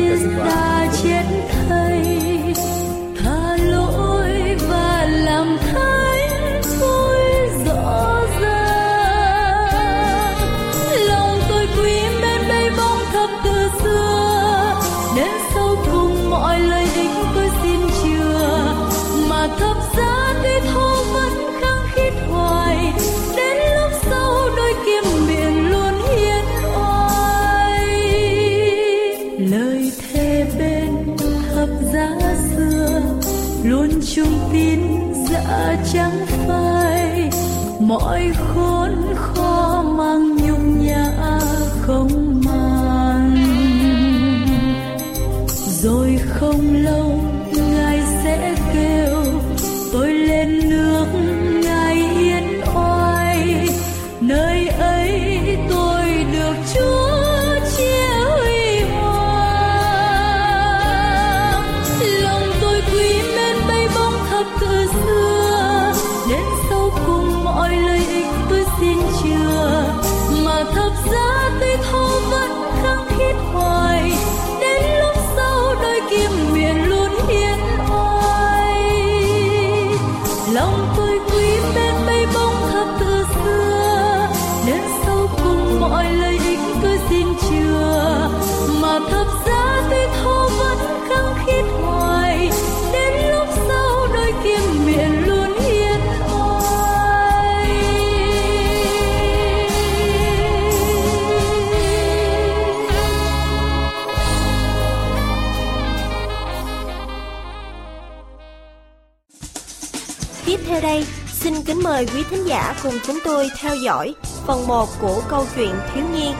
[111.98, 114.16] mời quý thính giả cùng chúng tôi theo dõi
[114.48, 116.34] phần 1 của câu chuyện thiếu nhi.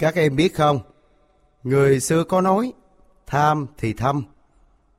[0.00, 0.80] Các em biết không,
[1.62, 2.72] người xưa có nói,
[3.26, 4.22] tham thì thâm.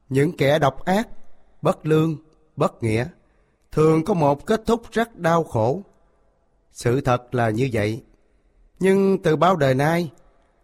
[0.09, 1.07] Những kẻ độc ác,
[1.61, 2.17] bất lương,
[2.55, 3.05] bất nghĩa,
[3.71, 5.81] thường có một kết thúc rất đau khổ.
[6.71, 8.03] Sự thật là như vậy.
[8.79, 10.11] Nhưng từ bao đời nay,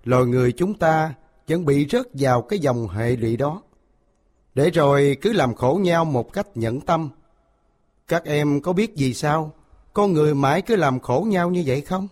[0.03, 1.13] loài người chúng ta
[1.47, 3.61] vẫn bị rớt vào cái dòng hệ lụy đó.
[4.55, 7.09] Để rồi cứ làm khổ nhau một cách nhẫn tâm.
[8.07, 9.51] Các em có biết gì sao?
[9.93, 12.07] Con người mãi cứ làm khổ nhau như vậy không?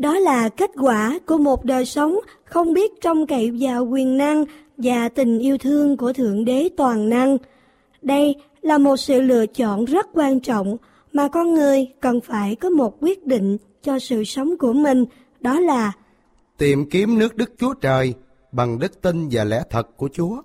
[0.00, 4.44] Đó là kết quả của một đời sống không biết trông cậy vào quyền năng
[4.76, 7.38] và tình yêu thương của Thượng Đế Toàn Năng.
[8.02, 10.76] Đây là một sự lựa chọn rất quan trọng
[11.12, 15.04] mà con người cần phải có một quyết định cho sự sống của mình,
[15.40, 15.92] đó là
[16.58, 18.14] tìm kiếm nước Đức Chúa Trời
[18.52, 20.42] bằng đức tin và lẽ thật của Chúa.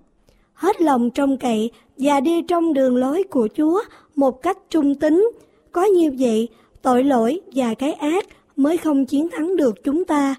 [0.53, 3.81] hết lòng trông cậy và đi trong đường lối của Chúa
[4.15, 5.29] một cách trung tín.
[5.71, 6.47] Có như vậy,
[6.81, 8.25] tội lỗi và cái ác
[8.55, 10.35] mới không chiến thắng được chúng ta.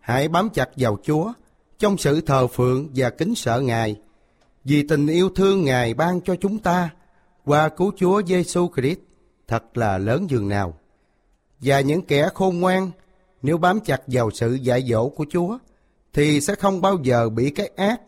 [0.00, 1.32] Hãy bám chặt vào Chúa
[1.78, 3.96] trong sự thờ phượng và kính sợ Ngài,
[4.64, 6.90] vì tình yêu thương Ngài ban cho chúng ta
[7.44, 8.98] qua cứu Chúa Giêsu Christ
[9.48, 10.74] thật là lớn dường nào.
[11.60, 12.90] Và những kẻ khôn ngoan,
[13.42, 15.58] nếu bám chặt vào sự dạy dỗ của Chúa,
[16.12, 18.00] thì sẽ không bao giờ bị cái ác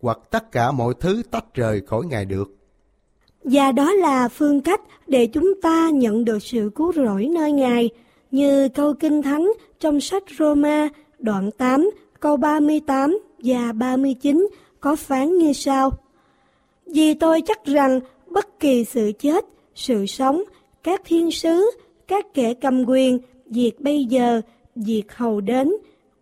[0.00, 2.56] hoặc tất cả mọi thứ tách rời khỏi Ngài được.
[3.44, 7.90] Và đó là phương cách để chúng ta nhận được sự cứu rỗi nơi Ngài,
[8.30, 14.48] như câu kinh thánh trong sách Roma đoạn 8 câu 38 và 39
[14.80, 15.90] có phán như sau.
[16.86, 20.42] Vì tôi chắc rằng bất kỳ sự chết, sự sống,
[20.82, 21.70] các thiên sứ,
[22.08, 24.40] các kẻ cầm quyền, việc bây giờ,
[24.74, 25.72] việc hầu đến,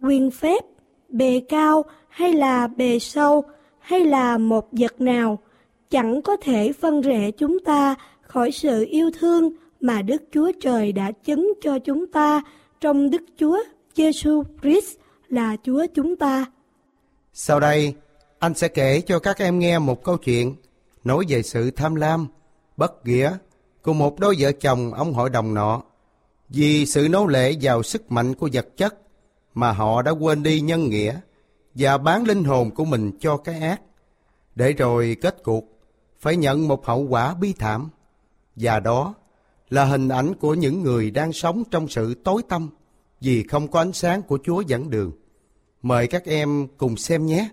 [0.02, 0.64] quyền phép,
[1.09, 3.44] bề cao hay là bề sâu,
[3.78, 5.38] hay là một vật nào,
[5.90, 9.50] chẳng có thể phân rẽ chúng ta khỏi sự yêu thương
[9.81, 12.43] mà Đức Chúa Trời đã chứng cho chúng ta
[12.81, 13.59] trong Đức Chúa
[13.95, 14.97] Giêsu Christ
[15.29, 16.47] là Chúa chúng ta.
[17.33, 17.95] Sau đây,
[18.39, 20.57] anh sẽ kể cho các em nghe một câu chuyện
[21.05, 22.26] nói về sự tham lam,
[22.76, 23.37] bất nghĩa
[23.83, 25.83] của một đôi vợ chồng ông hội đồng nọ.
[26.49, 28.95] Vì sự nô lệ vào sức mạnh của vật chất
[29.55, 31.20] mà họ đã quên đi nhân nghĩa
[31.74, 33.81] và bán linh hồn của mình cho cái ác,
[34.55, 35.64] để rồi kết cuộc
[36.20, 37.91] phải nhận một hậu quả bi thảm.
[38.57, 39.14] Và đó
[39.70, 42.70] là hình ảnh của những người đang sống trong sự tối tăm
[43.20, 45.12] vì không có ánh sáng của Chúa dẫn đường.
[45.82, 47.48] Mời các em cùng xem nhé.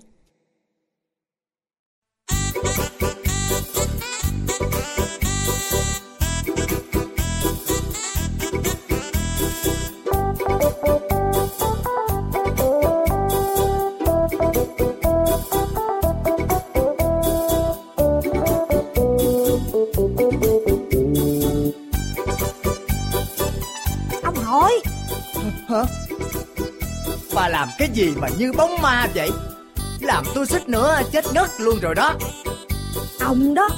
[25.68, 25.84] Hả?
[27.36, 29.30] Bà làm cái gì mà như bóng ma vậy?
[30.02, 32.14] Làm tôi xích nữa chết ngất luôn rồi đó.
[33.20, 33.70] Ông đó,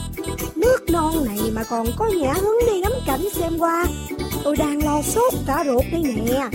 [0.55, 3.85] nước non này mà còn có nhã hứng đi ngắm cảnh xem qua.
[4.43, 6.49] Tôi đang lo sốt cả ruột đây nè.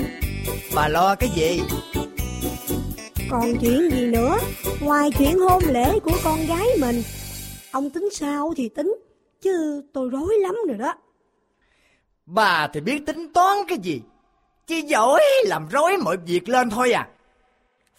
[0.75, 1.61] Bà lo cái gì?
[3.31, 4.39] Còn chuyện gì nữa,
[4.81, 7.03] ngoài chuyện hôn lễ của con gái mình.
[7.71, 8.95] Ông tính sao thì tính,
[9.43, 10.95] chứ tôi rối lắm rồi đó.
[12.27, 14.01] Bà thì biết tính toán cái gì?
[14.73, 17.09] Chỉ giỏi làm rối mọi việc lên thôi à.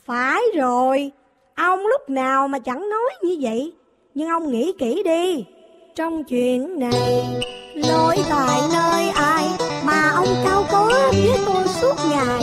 [0.06, 1.12] Phải rồi,
[1.56, 3.74] ông lúc nào mà chẳng nói như vậy.
[4.14, 5.46] Nhưng ông nghĩ kỹ đi.
[5.96, 7.26] Trong chuyện này,
[7.76, 9.46] lỗi tại nơi ai
[9.86, 12.43] mà ông cao có với tôi suốt ngày.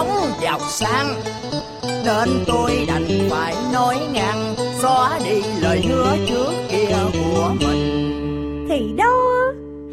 [0.00, 1.14] Sống giàu sang
[2.04, 8.92] nên tôi đành phải nói ngang xóa đi lời hứa trước kia của mình Thì
[8.96, 9.20] đâu,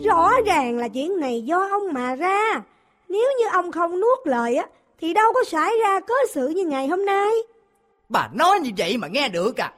[0.05, 2.61] rõ ràng là chuyện này do ông mà ra.
[3.09, 4.65] Nếu như ông không nuốt lời á,
[5.01, 7.31] thì đâu có xảy ra cớ sự như ngày hôm nay.
[8.09, 9.73] bà nói như vậy mà nghe được à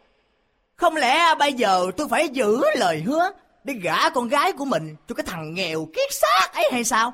[0.75, 3.31] không lẽ bây giờ tôi phải giữ lời hứa
[3.63, 7.13] để gả con gái của mình cho cái thằng nghèo kiết xác ấy hay sao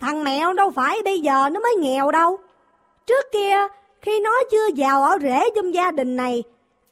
[0.00, 2.38] Thằng mẹo đâu phải bây giờ nó mới nghèo đâu.
[3.06, 3.56] Trước kia,
[4.02, 6.42] khi nó chưa giàu ở rễ trong gia đình này,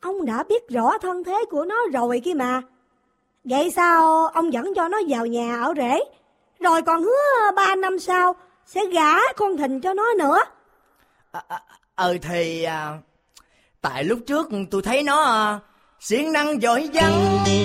[0.00, 2.62] ông đã biết rõ thân thế của nó rồi kia mà.
[3.44, 6.00] Vậy sao ông dẫn cho nó vào nhà ở rễ,
[6.60, 8.34] rồi còn hứa ba năm sau
[8.66, 10.38] sẽ gả con thình cho nó nữa.
[11.32, 11.62] À, à,
[11.94, 12.98] ờ thì à,
[13.80, 15.58] tại lúc trước tôi thấy nó à,
[16.00, 17.12] siêng năng giỏi văn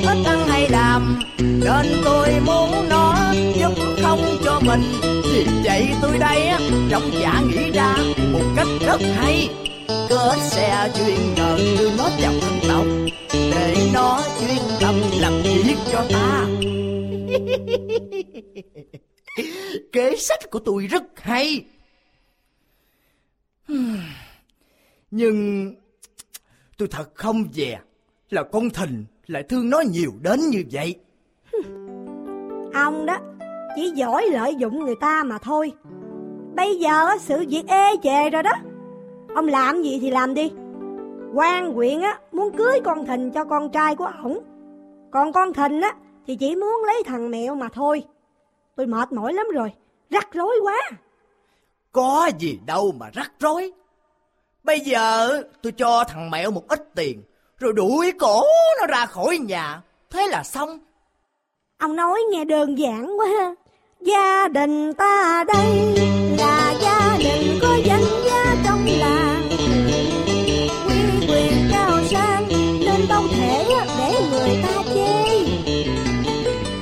[0.04, 3.16] ít ăn hay làm nên tôi muốn nó
[3.56, 3.72] giúp
[4.04, 5.13] không cho mình
[5.46, 7.96] vì vậy tôi đây á trong giả nghĩ ra
[8.34, 9.50] một cách rất hay.
[9.88, 12.86] Kết xe chuyên ngờ đưa nó vào thân tộc
[13.34, 16.48] để nó chuyên tâm làm việc cho ta.
[19.92, 21.66] Kế sách của tôi rất hay.
[25.12, 25.70] Nhưng
[26.78, 27.80] tôi thật không dè
[28.30, 30.96] là con thình lại thương nó nhiều đến như vậy.
[32.74, 33.20] Ông đó,
[33.76, 35.72] chỉ giỏi lợi dụng người ta mà thôi.
[36.56, 38.52] Bây giờ sự việc ê chề rồi đó.
[39.36, 40.52] Ông làm gì thì làm đi.
[41.34, 44.40] quan huyện á muốn cưới con thình cho con trai của ổng.
[45.12, 45.96] Còn con thình á
[46.28, 48.04] thì chỉ muốn lấy thằng mẹo mà thôi.
[48.76, 49.74] Tôi mệt mỏi lắm rồi,
[50.10, 50.92] rắc rối quá.
[51.92, 53.72] Có gì đâu mà rắc rối.
[54.64, 55.30] Bây giờ
[55.62, 57.24] tôi cho thằng mẹo một ít tiền,
[57.58, 58.44] rồi đuổi cổ
[58.82, 59.82] nó ra khỏi nhà.
[60.10, 60.80] Thế là xong.
[61.78, 63.54] Ông nói nghe đơn giản quá ha.
[64.06, 65.96] Gia đình ta đây
[66.38, 69.50] là gia đình có danh giá trong làng.
[70.88, 72.48] Quy quyền cao sang
[72.80, 73.66] nên không thể
[73.98, 75.46] để người ta chê.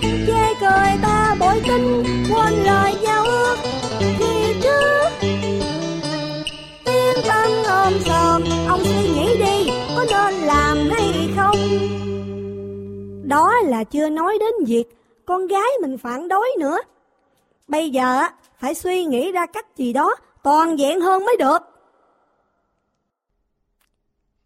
[0.02, 3.56] Chê cười ta bội tinh quên lời giao ước
[4.00, 5.10] khi trước.
[6.86, 11.58] Tiên tâm ôm sòm, ông suy nghĩ đi có nên làm hay không?
[13.24, 14.84] Đó là chưa nói đến việc
[15.26, 16.78] con gái mình phản đối nữa.
[17.72, 18.22] Bây giờ
[18.58, 21.58] phải suy nghĩ ra cách gì đó toàn vẹn hơn mới được.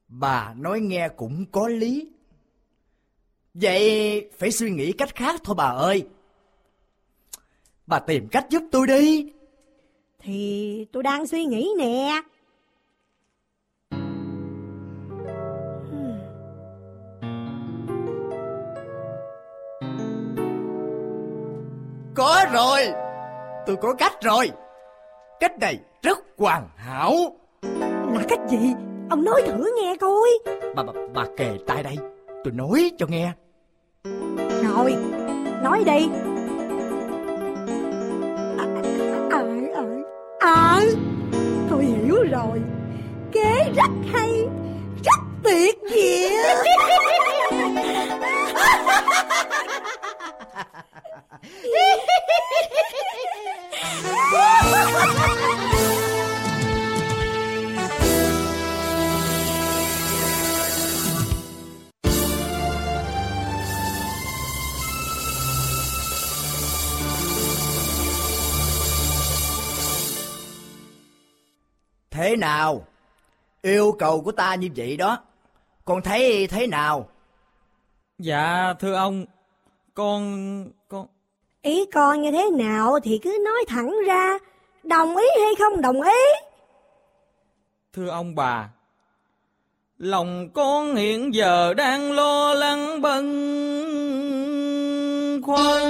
[0.07, 2.09] Bà nói nghe cũng có lý.
[3.53, 6.07] Vậy phải suy nghĩ cách khác thôi bà ơi.
[7.87, 9.33] Bà tìm cách giúp tôi đi.
[10.19, 12.21] Thì tôi đang suy nghĩ nè.
[22.15, 23.04] Có rồi.
[23.65, 24.51] Tôi có cách rồi.
[25.39, 27.13] Cách này rất hoàn hảo.
[28.13, 28.73] Là cách gì?
[29.09, 30.29] Ông nói thử nghe coi.
[30.75, 31.97] Bà, bà, bà kề tai đây.
[32.43, 33.31] Tôi nói cho nghe.
[34.63, 34.95] Rồi,
[35.63, 36.09] nói đi.
[38.57, 38.65] À,
[39.31, 39.43] à,
[40.39, 40.79] à,
[41.69, 42.61] tôi hiểu rồi.
[43.31, 44.31] Kế rất hay,
[45.03, 46.29] rất tuyệt diệu.
[72.15, 72.87] Thế nào?
[73.61, 75.23] Yêu cầu của ta như vậy đó.
[75.85, 77.09] Con thấy thế nào?
[78.17, 79.25] Dạ thưa ông,
[79.93, 80.69] con...
[80.87, 81.07] con...
[81.65, 84.37] Ý con như thế nào thì cứ nói thẳng ra,
[84.83, 86.19] đồng ý hay không đồng ý?
[87.93, 88.69] Thưa ông bà,
[89.97, 93.31] lòng con hiện giờ đang lo lắng bâng
[95.45, 95.83] khoăn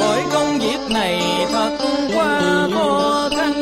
[0.00, 1.20] bởi công việc này
[1.52, 1.78] thật
[2.14, 3.52] quá khó khăn.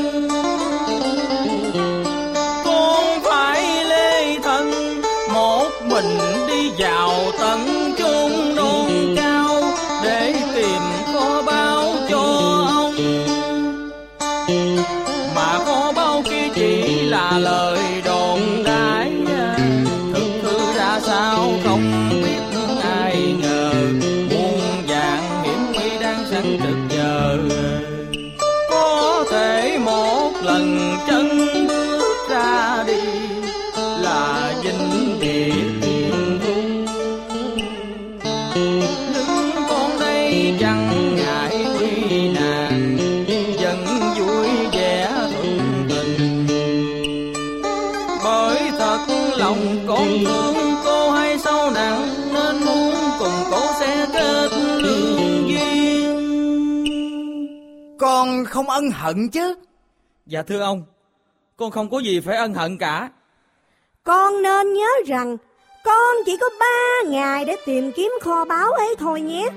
[58.63, 59.55] Không ân hận chứ
[60.27, 60.83] dạ thưa ông
[61.57, 63.11] con không có gì phải ân hận cả
[64.05, 65.37] Con nên nhớ rằng
[65.85, 69.49] con chỉ có ba ngày để tìm kiếm kho báu ấy thôi nhé.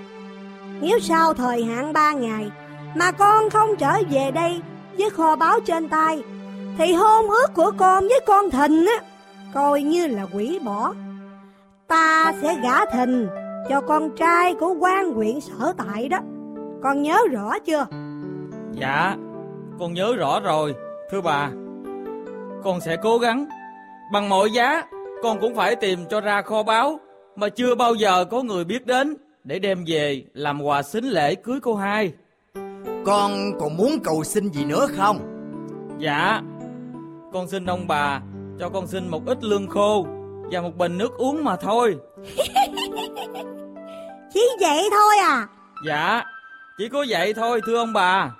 [0.82, 2.52] Nếu sau thời hạn ba ngày
[2.96, 4.62] mà con không trở về đây
[4.98, 6.24] với kho báu trên tay,
[6.78, 9.04] thì hôn ước của con với con Thìn á,
[9.54, 10.94] coi như là quỷ bỏ.
[11.88, 13.28] Ta sẽ gả Thìn
[13.70, 16.20] cho con trai của quan huyện sở tại đó.
[16.84, 17.86] Con nhớ rõ chưa?
[18.76, 19.16] Dạ
[19.80, 20.76] con nhớ rõ rồi
[21.12, 21.50] thưa bà.
[22.64, 23.46] Con sẽ cố gắng.
[24.14, 24.84] Bằng mọi giá
[25.24, 27.00] con cũng phải tìm cho ra kho báu
[27.36, 31.36] mà chưa bao giờ có người biết đến để đem về làm quà xính lễ
[31.36, 32.14] cưới cô hai.
[33.06, 35.20] Con còn muốn cầu xin gì nữa không?
[36.00, 36.42] Dạ
[37.34, 38.22] Con xin ông bà
[38.60, 40.08] Cho con xin một ít lương khô
[40.52, 41.96] Và một bình nước uống mà thôi.
[44.34, 45.48] Chỉ vậy thôi à?
[45.88, 46.24] Dạ
[46.78, 48.32] Chỉ có vậy thôi thưa ông bà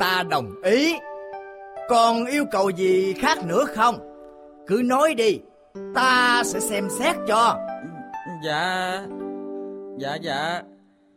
[0.00, 0.94] Ta đồng ý.
[1.88, 3.98] Còn yêu cầu gì khác nữa không?
[4.66, 5.40] Cứ nói đi
[5.94, 7.58] Ta sẽ xem xét cho.
[8.44, 9.06] Dạ
[9.98, 10.62] Dạ dạ.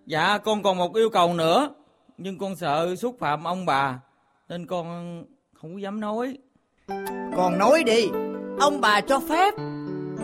[0.06, 1.70] Dạ con còn một yêu cầu nữa.
[2.18, 4.00] Nhưng con sợ xúc phạm ông bà
[4.50, 5.24] Nên con
[5.54, 6.38] không có dám nói.
[7.36, 8.08] Con nói đi
[8.60, 9.54] Ông bà cho phép.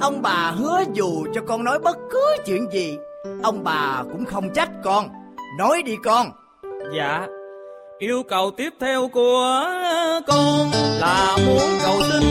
[0.02, 2.98] Ông bà hứa dù cho con nói bất cứ chuyện gì
[3.44, 5.10] Ông bà cũng không trách con.
[5.58, 6.32] Nói đi con.
[6.98, 7.28] Dạ
[8.00, 9.66] Yêu cầu tiếp theo của
[10.28, 12.22] con là muốn cầu xin.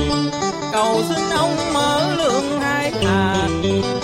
[0.73, 3.49] Cầu xin ông mở lượng hai hà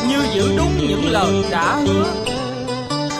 [0.08, 2.04] Như giữ đúng những lời đã hứa.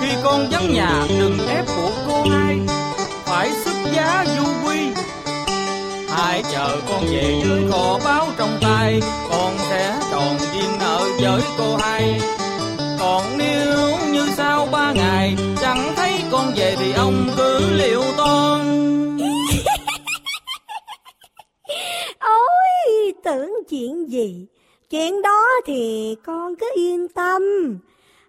[0.01, 2.59] Khi con vắng nhà, đừng ép buộc cô hai,
[3.25, 4.79] Phải xuất giá du quy.
[6.09, 11.43] Hãy chờ con về với kho báo trong tay, Con sẽ tròn duyên nợ với
[11.59, 12.21] cô hai.
[13.01, 16.04] Còn nếu như sau ba ngày, Chẳng thấy
[16.45, 18.61] con về thì ông cứ liệu toan
[22.19, 24.47] Ôi, tưởng chuyện gì?
[24.91, 27.43] Chuyện đó thì con cứ yên tâm.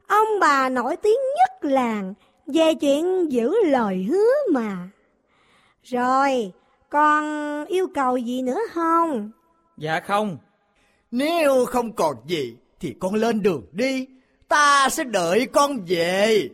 [0.07, 2.13] Ông bà nổi tiếng nhất làng
[2.47, 4.77] về chuyện giữ lời hứa mà.
[5.83, 6.51] Rồi,
[6.89, 7.25] con
[7.65, 9.31] yêu cầu gì nữa không?
[9.77, 10.37] Dạ không
[11.11, 14.07] Nếu không còn gì Thì con lên đường đi
[14.47, 16.49] Ta sẽ đợi con về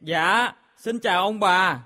[0.00, 0.52] Dạ
[0.84, 1.80] Xin chào ông bà.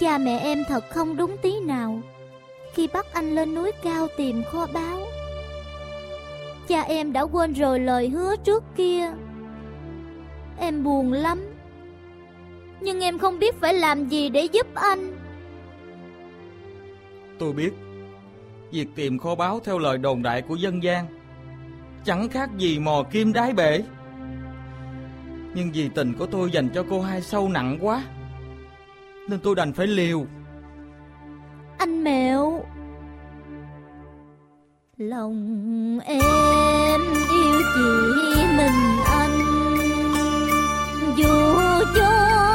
[0.00, 2.02] Cha mẹ em thật không đúng tí nào.
[2.74, 4.98] Khi bắt anh lên núi cao tìm kho báu.
[6.68, 9.12] Cha em đã quên rồi lời hứa trước kia.
[10.58, 11.38] Em buồn lắm.
[12.80, 15.18] Nhưng em không biết phải làm gì để giúp anh.
[17.38, 17.70] Tôi biết,
[18.70, 21.06] Việc tìm kho báu theo lời đồn đại của dân gian
[22.04, 23.82] Chẳng khác gì mò kim đáy bể.
[25.54, 28.04] Nhưng vì tình của tôi dành cho cô hai sâu nặng quá,
[29.28, 30.26] Nên tôi đành phải liều.
[31.84, 32.64] Anh Mẹo.
[34.96, 37.00] Lòng em
[37.32, 39.40] yêu chỉ mình anh
[41.16, 41.34] Dù
[41.96, 42.53] cho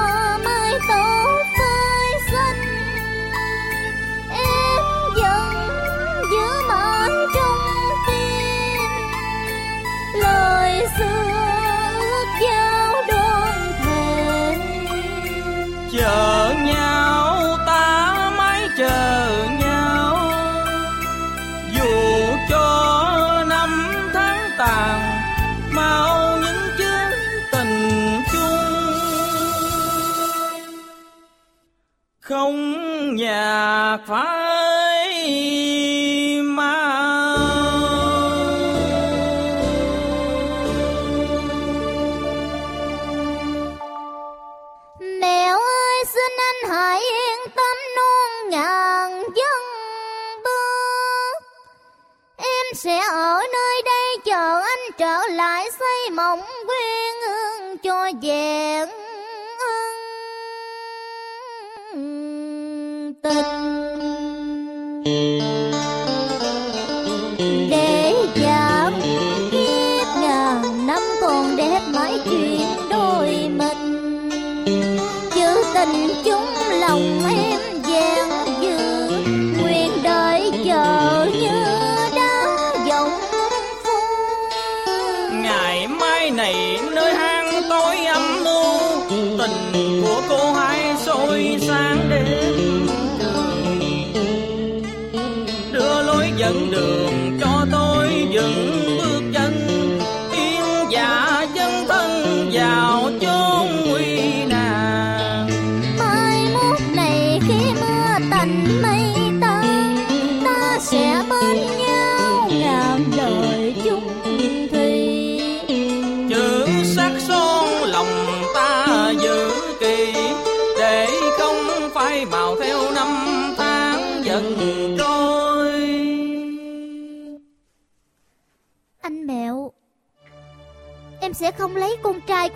[67.40, 67.78] Để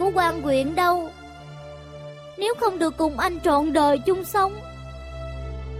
[0.04, 1.10] của quan huyện đâu.
[2.38, 4.54] Nếu không được cùng anh trọn đời chung sống,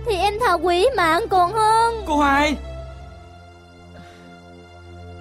[0.06, 1.94] Thì em thà quỷ mạng còn hơn.
[2.08, 2.56] Cô hai!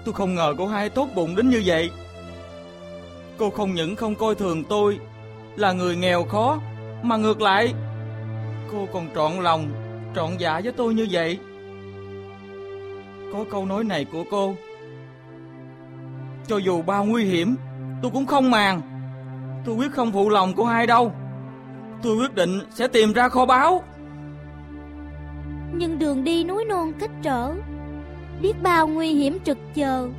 [0.05, 1.89] Tôi không ngờ cô hai tốt bụng đến như vậy.
[3.37, 4.99] Cô không những không coi thường tôi,
[5.55, 6.59] là người nghèo khó,
[7.01, 7.73] mà ngược lại,
[8.71, 9.69] cô còn trọn lòng,
[10.15, 11.39] trọn dạ với tôi như vậy.
[13.33, 14.55] Có câu nói này của cô,
[16.47, 17.55] cho dù bao nguy hiểm,
[18.01, 18.92] tôi cũng không màng
[19.65, 21.11] tôi quyết không phụ lòng cô hai đâu.
[22.03, 23.83] Tôi quyết định sẽ tìm ra kho báu.
[25.73, 27.53] Nhưng đường đi núi non cách trở
[28.41, 30.09] Biết bao nguy hiểm trực chờ.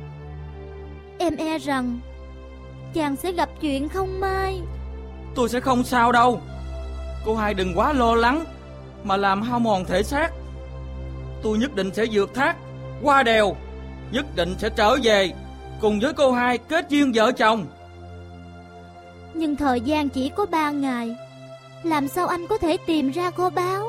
[1.19, 1.99] Em e rằng
[2.93, 4.61] Chàng sẽ gặp chuyện không may.
[5.35, 6.41] Tôi sẽ không sao đâu.
[7.25, 8.45] Cô hai đừng quá lo lắng
[9.03, 10.31] Mà làm hao mòn thể xác.
[11.43, 12.55] Tôi nhất định sẽ vượt thác
[13.01, 13.55] Qua đèo
[14.11, 15.31] Nhất định sẽ trở về
[15.81, 17.65] Cùng với cô hai kết duyên vợ chồng
[19.37, 21.15] Nhưng thời gian chỉ có ba ngày.
[21.83, 23.87] Làm sao anh có thể tìm ra kho báu?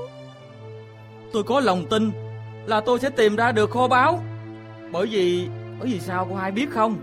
[1.33, 2.11] Tôi có lòng tin
[2.67, 4.23] Là tôi sẽ tìm ra được kho báu.
[4.93, 5.49] Bởi vì
[5.81, 6.97] Bởi vì sao cô hai biết không?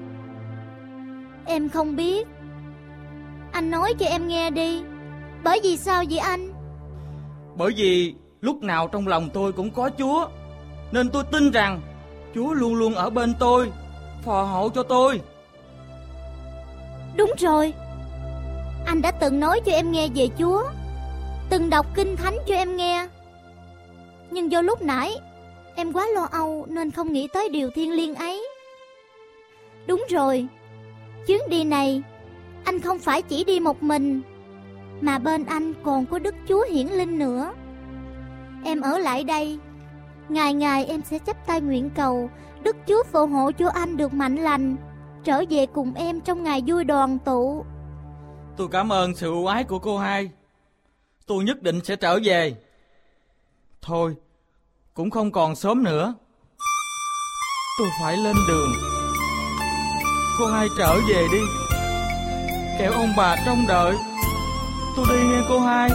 [1.45, 2.27] Em không biết.
[3.51, 4.81] Anh nói cho em nghe đi.
[5.43, 6.51] Bởi vì sao vậy anh?
[7.55, 10.27] Bởi vì lúc nào trong lòng tôi cũng có Chúa.
[10.91, 11.81] Nên tôi tin rằng
[12.35, 13.71] Chúa luôn luôn ở bên tôi
[14.23, 15.21] Phò hộ cho tôi.
[17.15, 17.73] Đúng rồi
[18.85, 20.63] anh đã từng nói cho em nghe về Chúa,
[21.49, 23.07] Từng đọc kinh thánh cho em nghe.
[24.31, 25.15] Nhưng do lúc nãy,
[25.75, 28.47] Em quá lo âu nên không nghĩ tới điều thiên liêng ấy.
[29.87, 30.47] Đúng rồi,
[31.27, 32.03] Chuyến đi này,
[32.63, 34.21] Anh không phải chỉ đi một mình,
[35.01, 37.53] Mà bên anh còn có Đức Chúa Hiển Linh nữa.
[38.63, 39.59] Em ở lại đây,
[40.29, 42.29] Ngày ngày em sẽ chấp tay nguyện cầu
[42.63, 44.75] Đức Chúa phù hộ cho anh được mạnh lành,
[45.23, 47.65] Trở về cùng em trong ngày vui đoàn tụ.
[48.57, 50.29] Tôi cảm ơn sự ưu ái của cô hai.
[51.25, 52.55] Tôi nhất định sẽ trở về.
[53.81, 54.15] Thôi,
[54.93, 56.13] Cũng không còn sớm nữa.
[57.79, 58.69] Tôi phải lên đường.
[60.39, 61.41] Cô hai trở về đi.
[62.79, 63.95] Kẻo ông bà trông đợi.
[64.95, 65.89] Tôi đi nghe cô hai.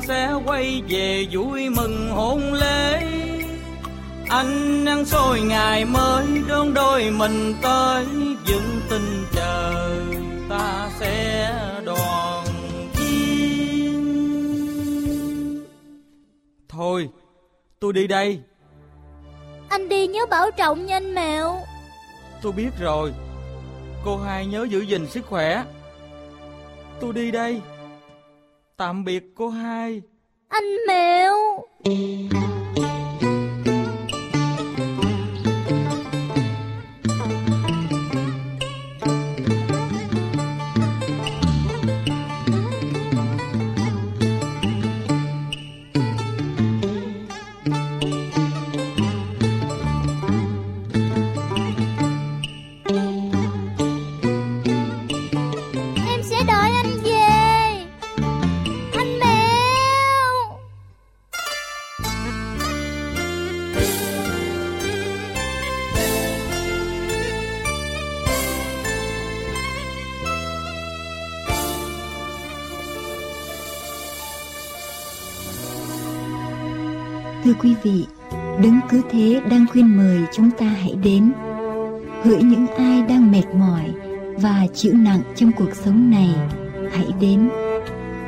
[0.00, 3.02] Ta sẽ quay về vui mừng hôn lễ.
[4.28, 8.06] Anh đang soi ngày mới đón đôi mình tới.
[8.46, 9.96] Dựng tình chờ
[10.48, 12.44] ta sẽ đoàn
[12.94, 13.94] viên.
[16.68, 17.08] Thôi
[17.80, 18.40] tôi đi đây.
[19.68, 21.56] Anh đi nhớ bảo trọng nha anh Mẹo.
[22.42, 23.12] Tôi biết rồi.
[24.04, 25.64] Cô hai nhớ giữ gìn sức khỏe.
[27.00, 27.60] Tôi đi đây
[28.80, 30.02] Tạm biệt cô hai.
[30.48, 31.34] Anh Mẹo
[84.82, 86.28] chịu nặng trong cuộc sống này,
[86.92, 87.50] hãy đến.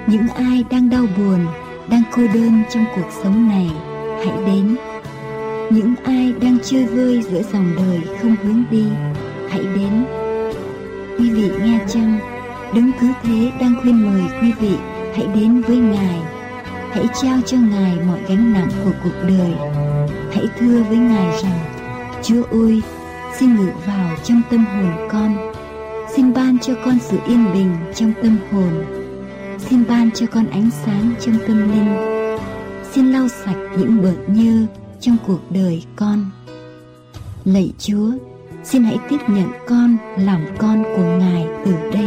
[0.07, 1.46] Những ai đang đau buồn,
[1.90, 3.70] đang cô đơn trong cuộc sống này,
[4.26, 4.76] hãy đến.
[5.70, 8.84] Những ai đang chơi vơi giữa dòng đời không hướng đi,
[9.50, 10.05] hãy đến.
[11.18, 12.18] Quý vị nghe chăng?
[12.74, 14.76] Đứng cứ thế đang khuyên mời quý vị
[15.16, 16.20] hãy đến với Ngài.
[16.90, 19.55] Hãy trao cho Ngài mọi gánh nặng của cuộc đời.
[20.32, 21.59] Hãy thưa với Ngài rằng,
[22.22, 22.82] Chúa ơi,
[23.38, 25.51] xin ngự vào trong tâm hồn con.
[26.16, 28.84] Xin ban cho con sự yên bình trong tâm hồn.
[29.58, 31.96] Xin ban cho con ánh sáng trong tâm linh.
[32.92, 34.66] Xin lau sạch những bợn nhơ
[35.00, 36.30] trong cuộc đời con.
[37.44, 38.10] Lạy Chúa,
[38.64, 42.06] xin hãy tiếp nhận con làm con của Ngài từ đây.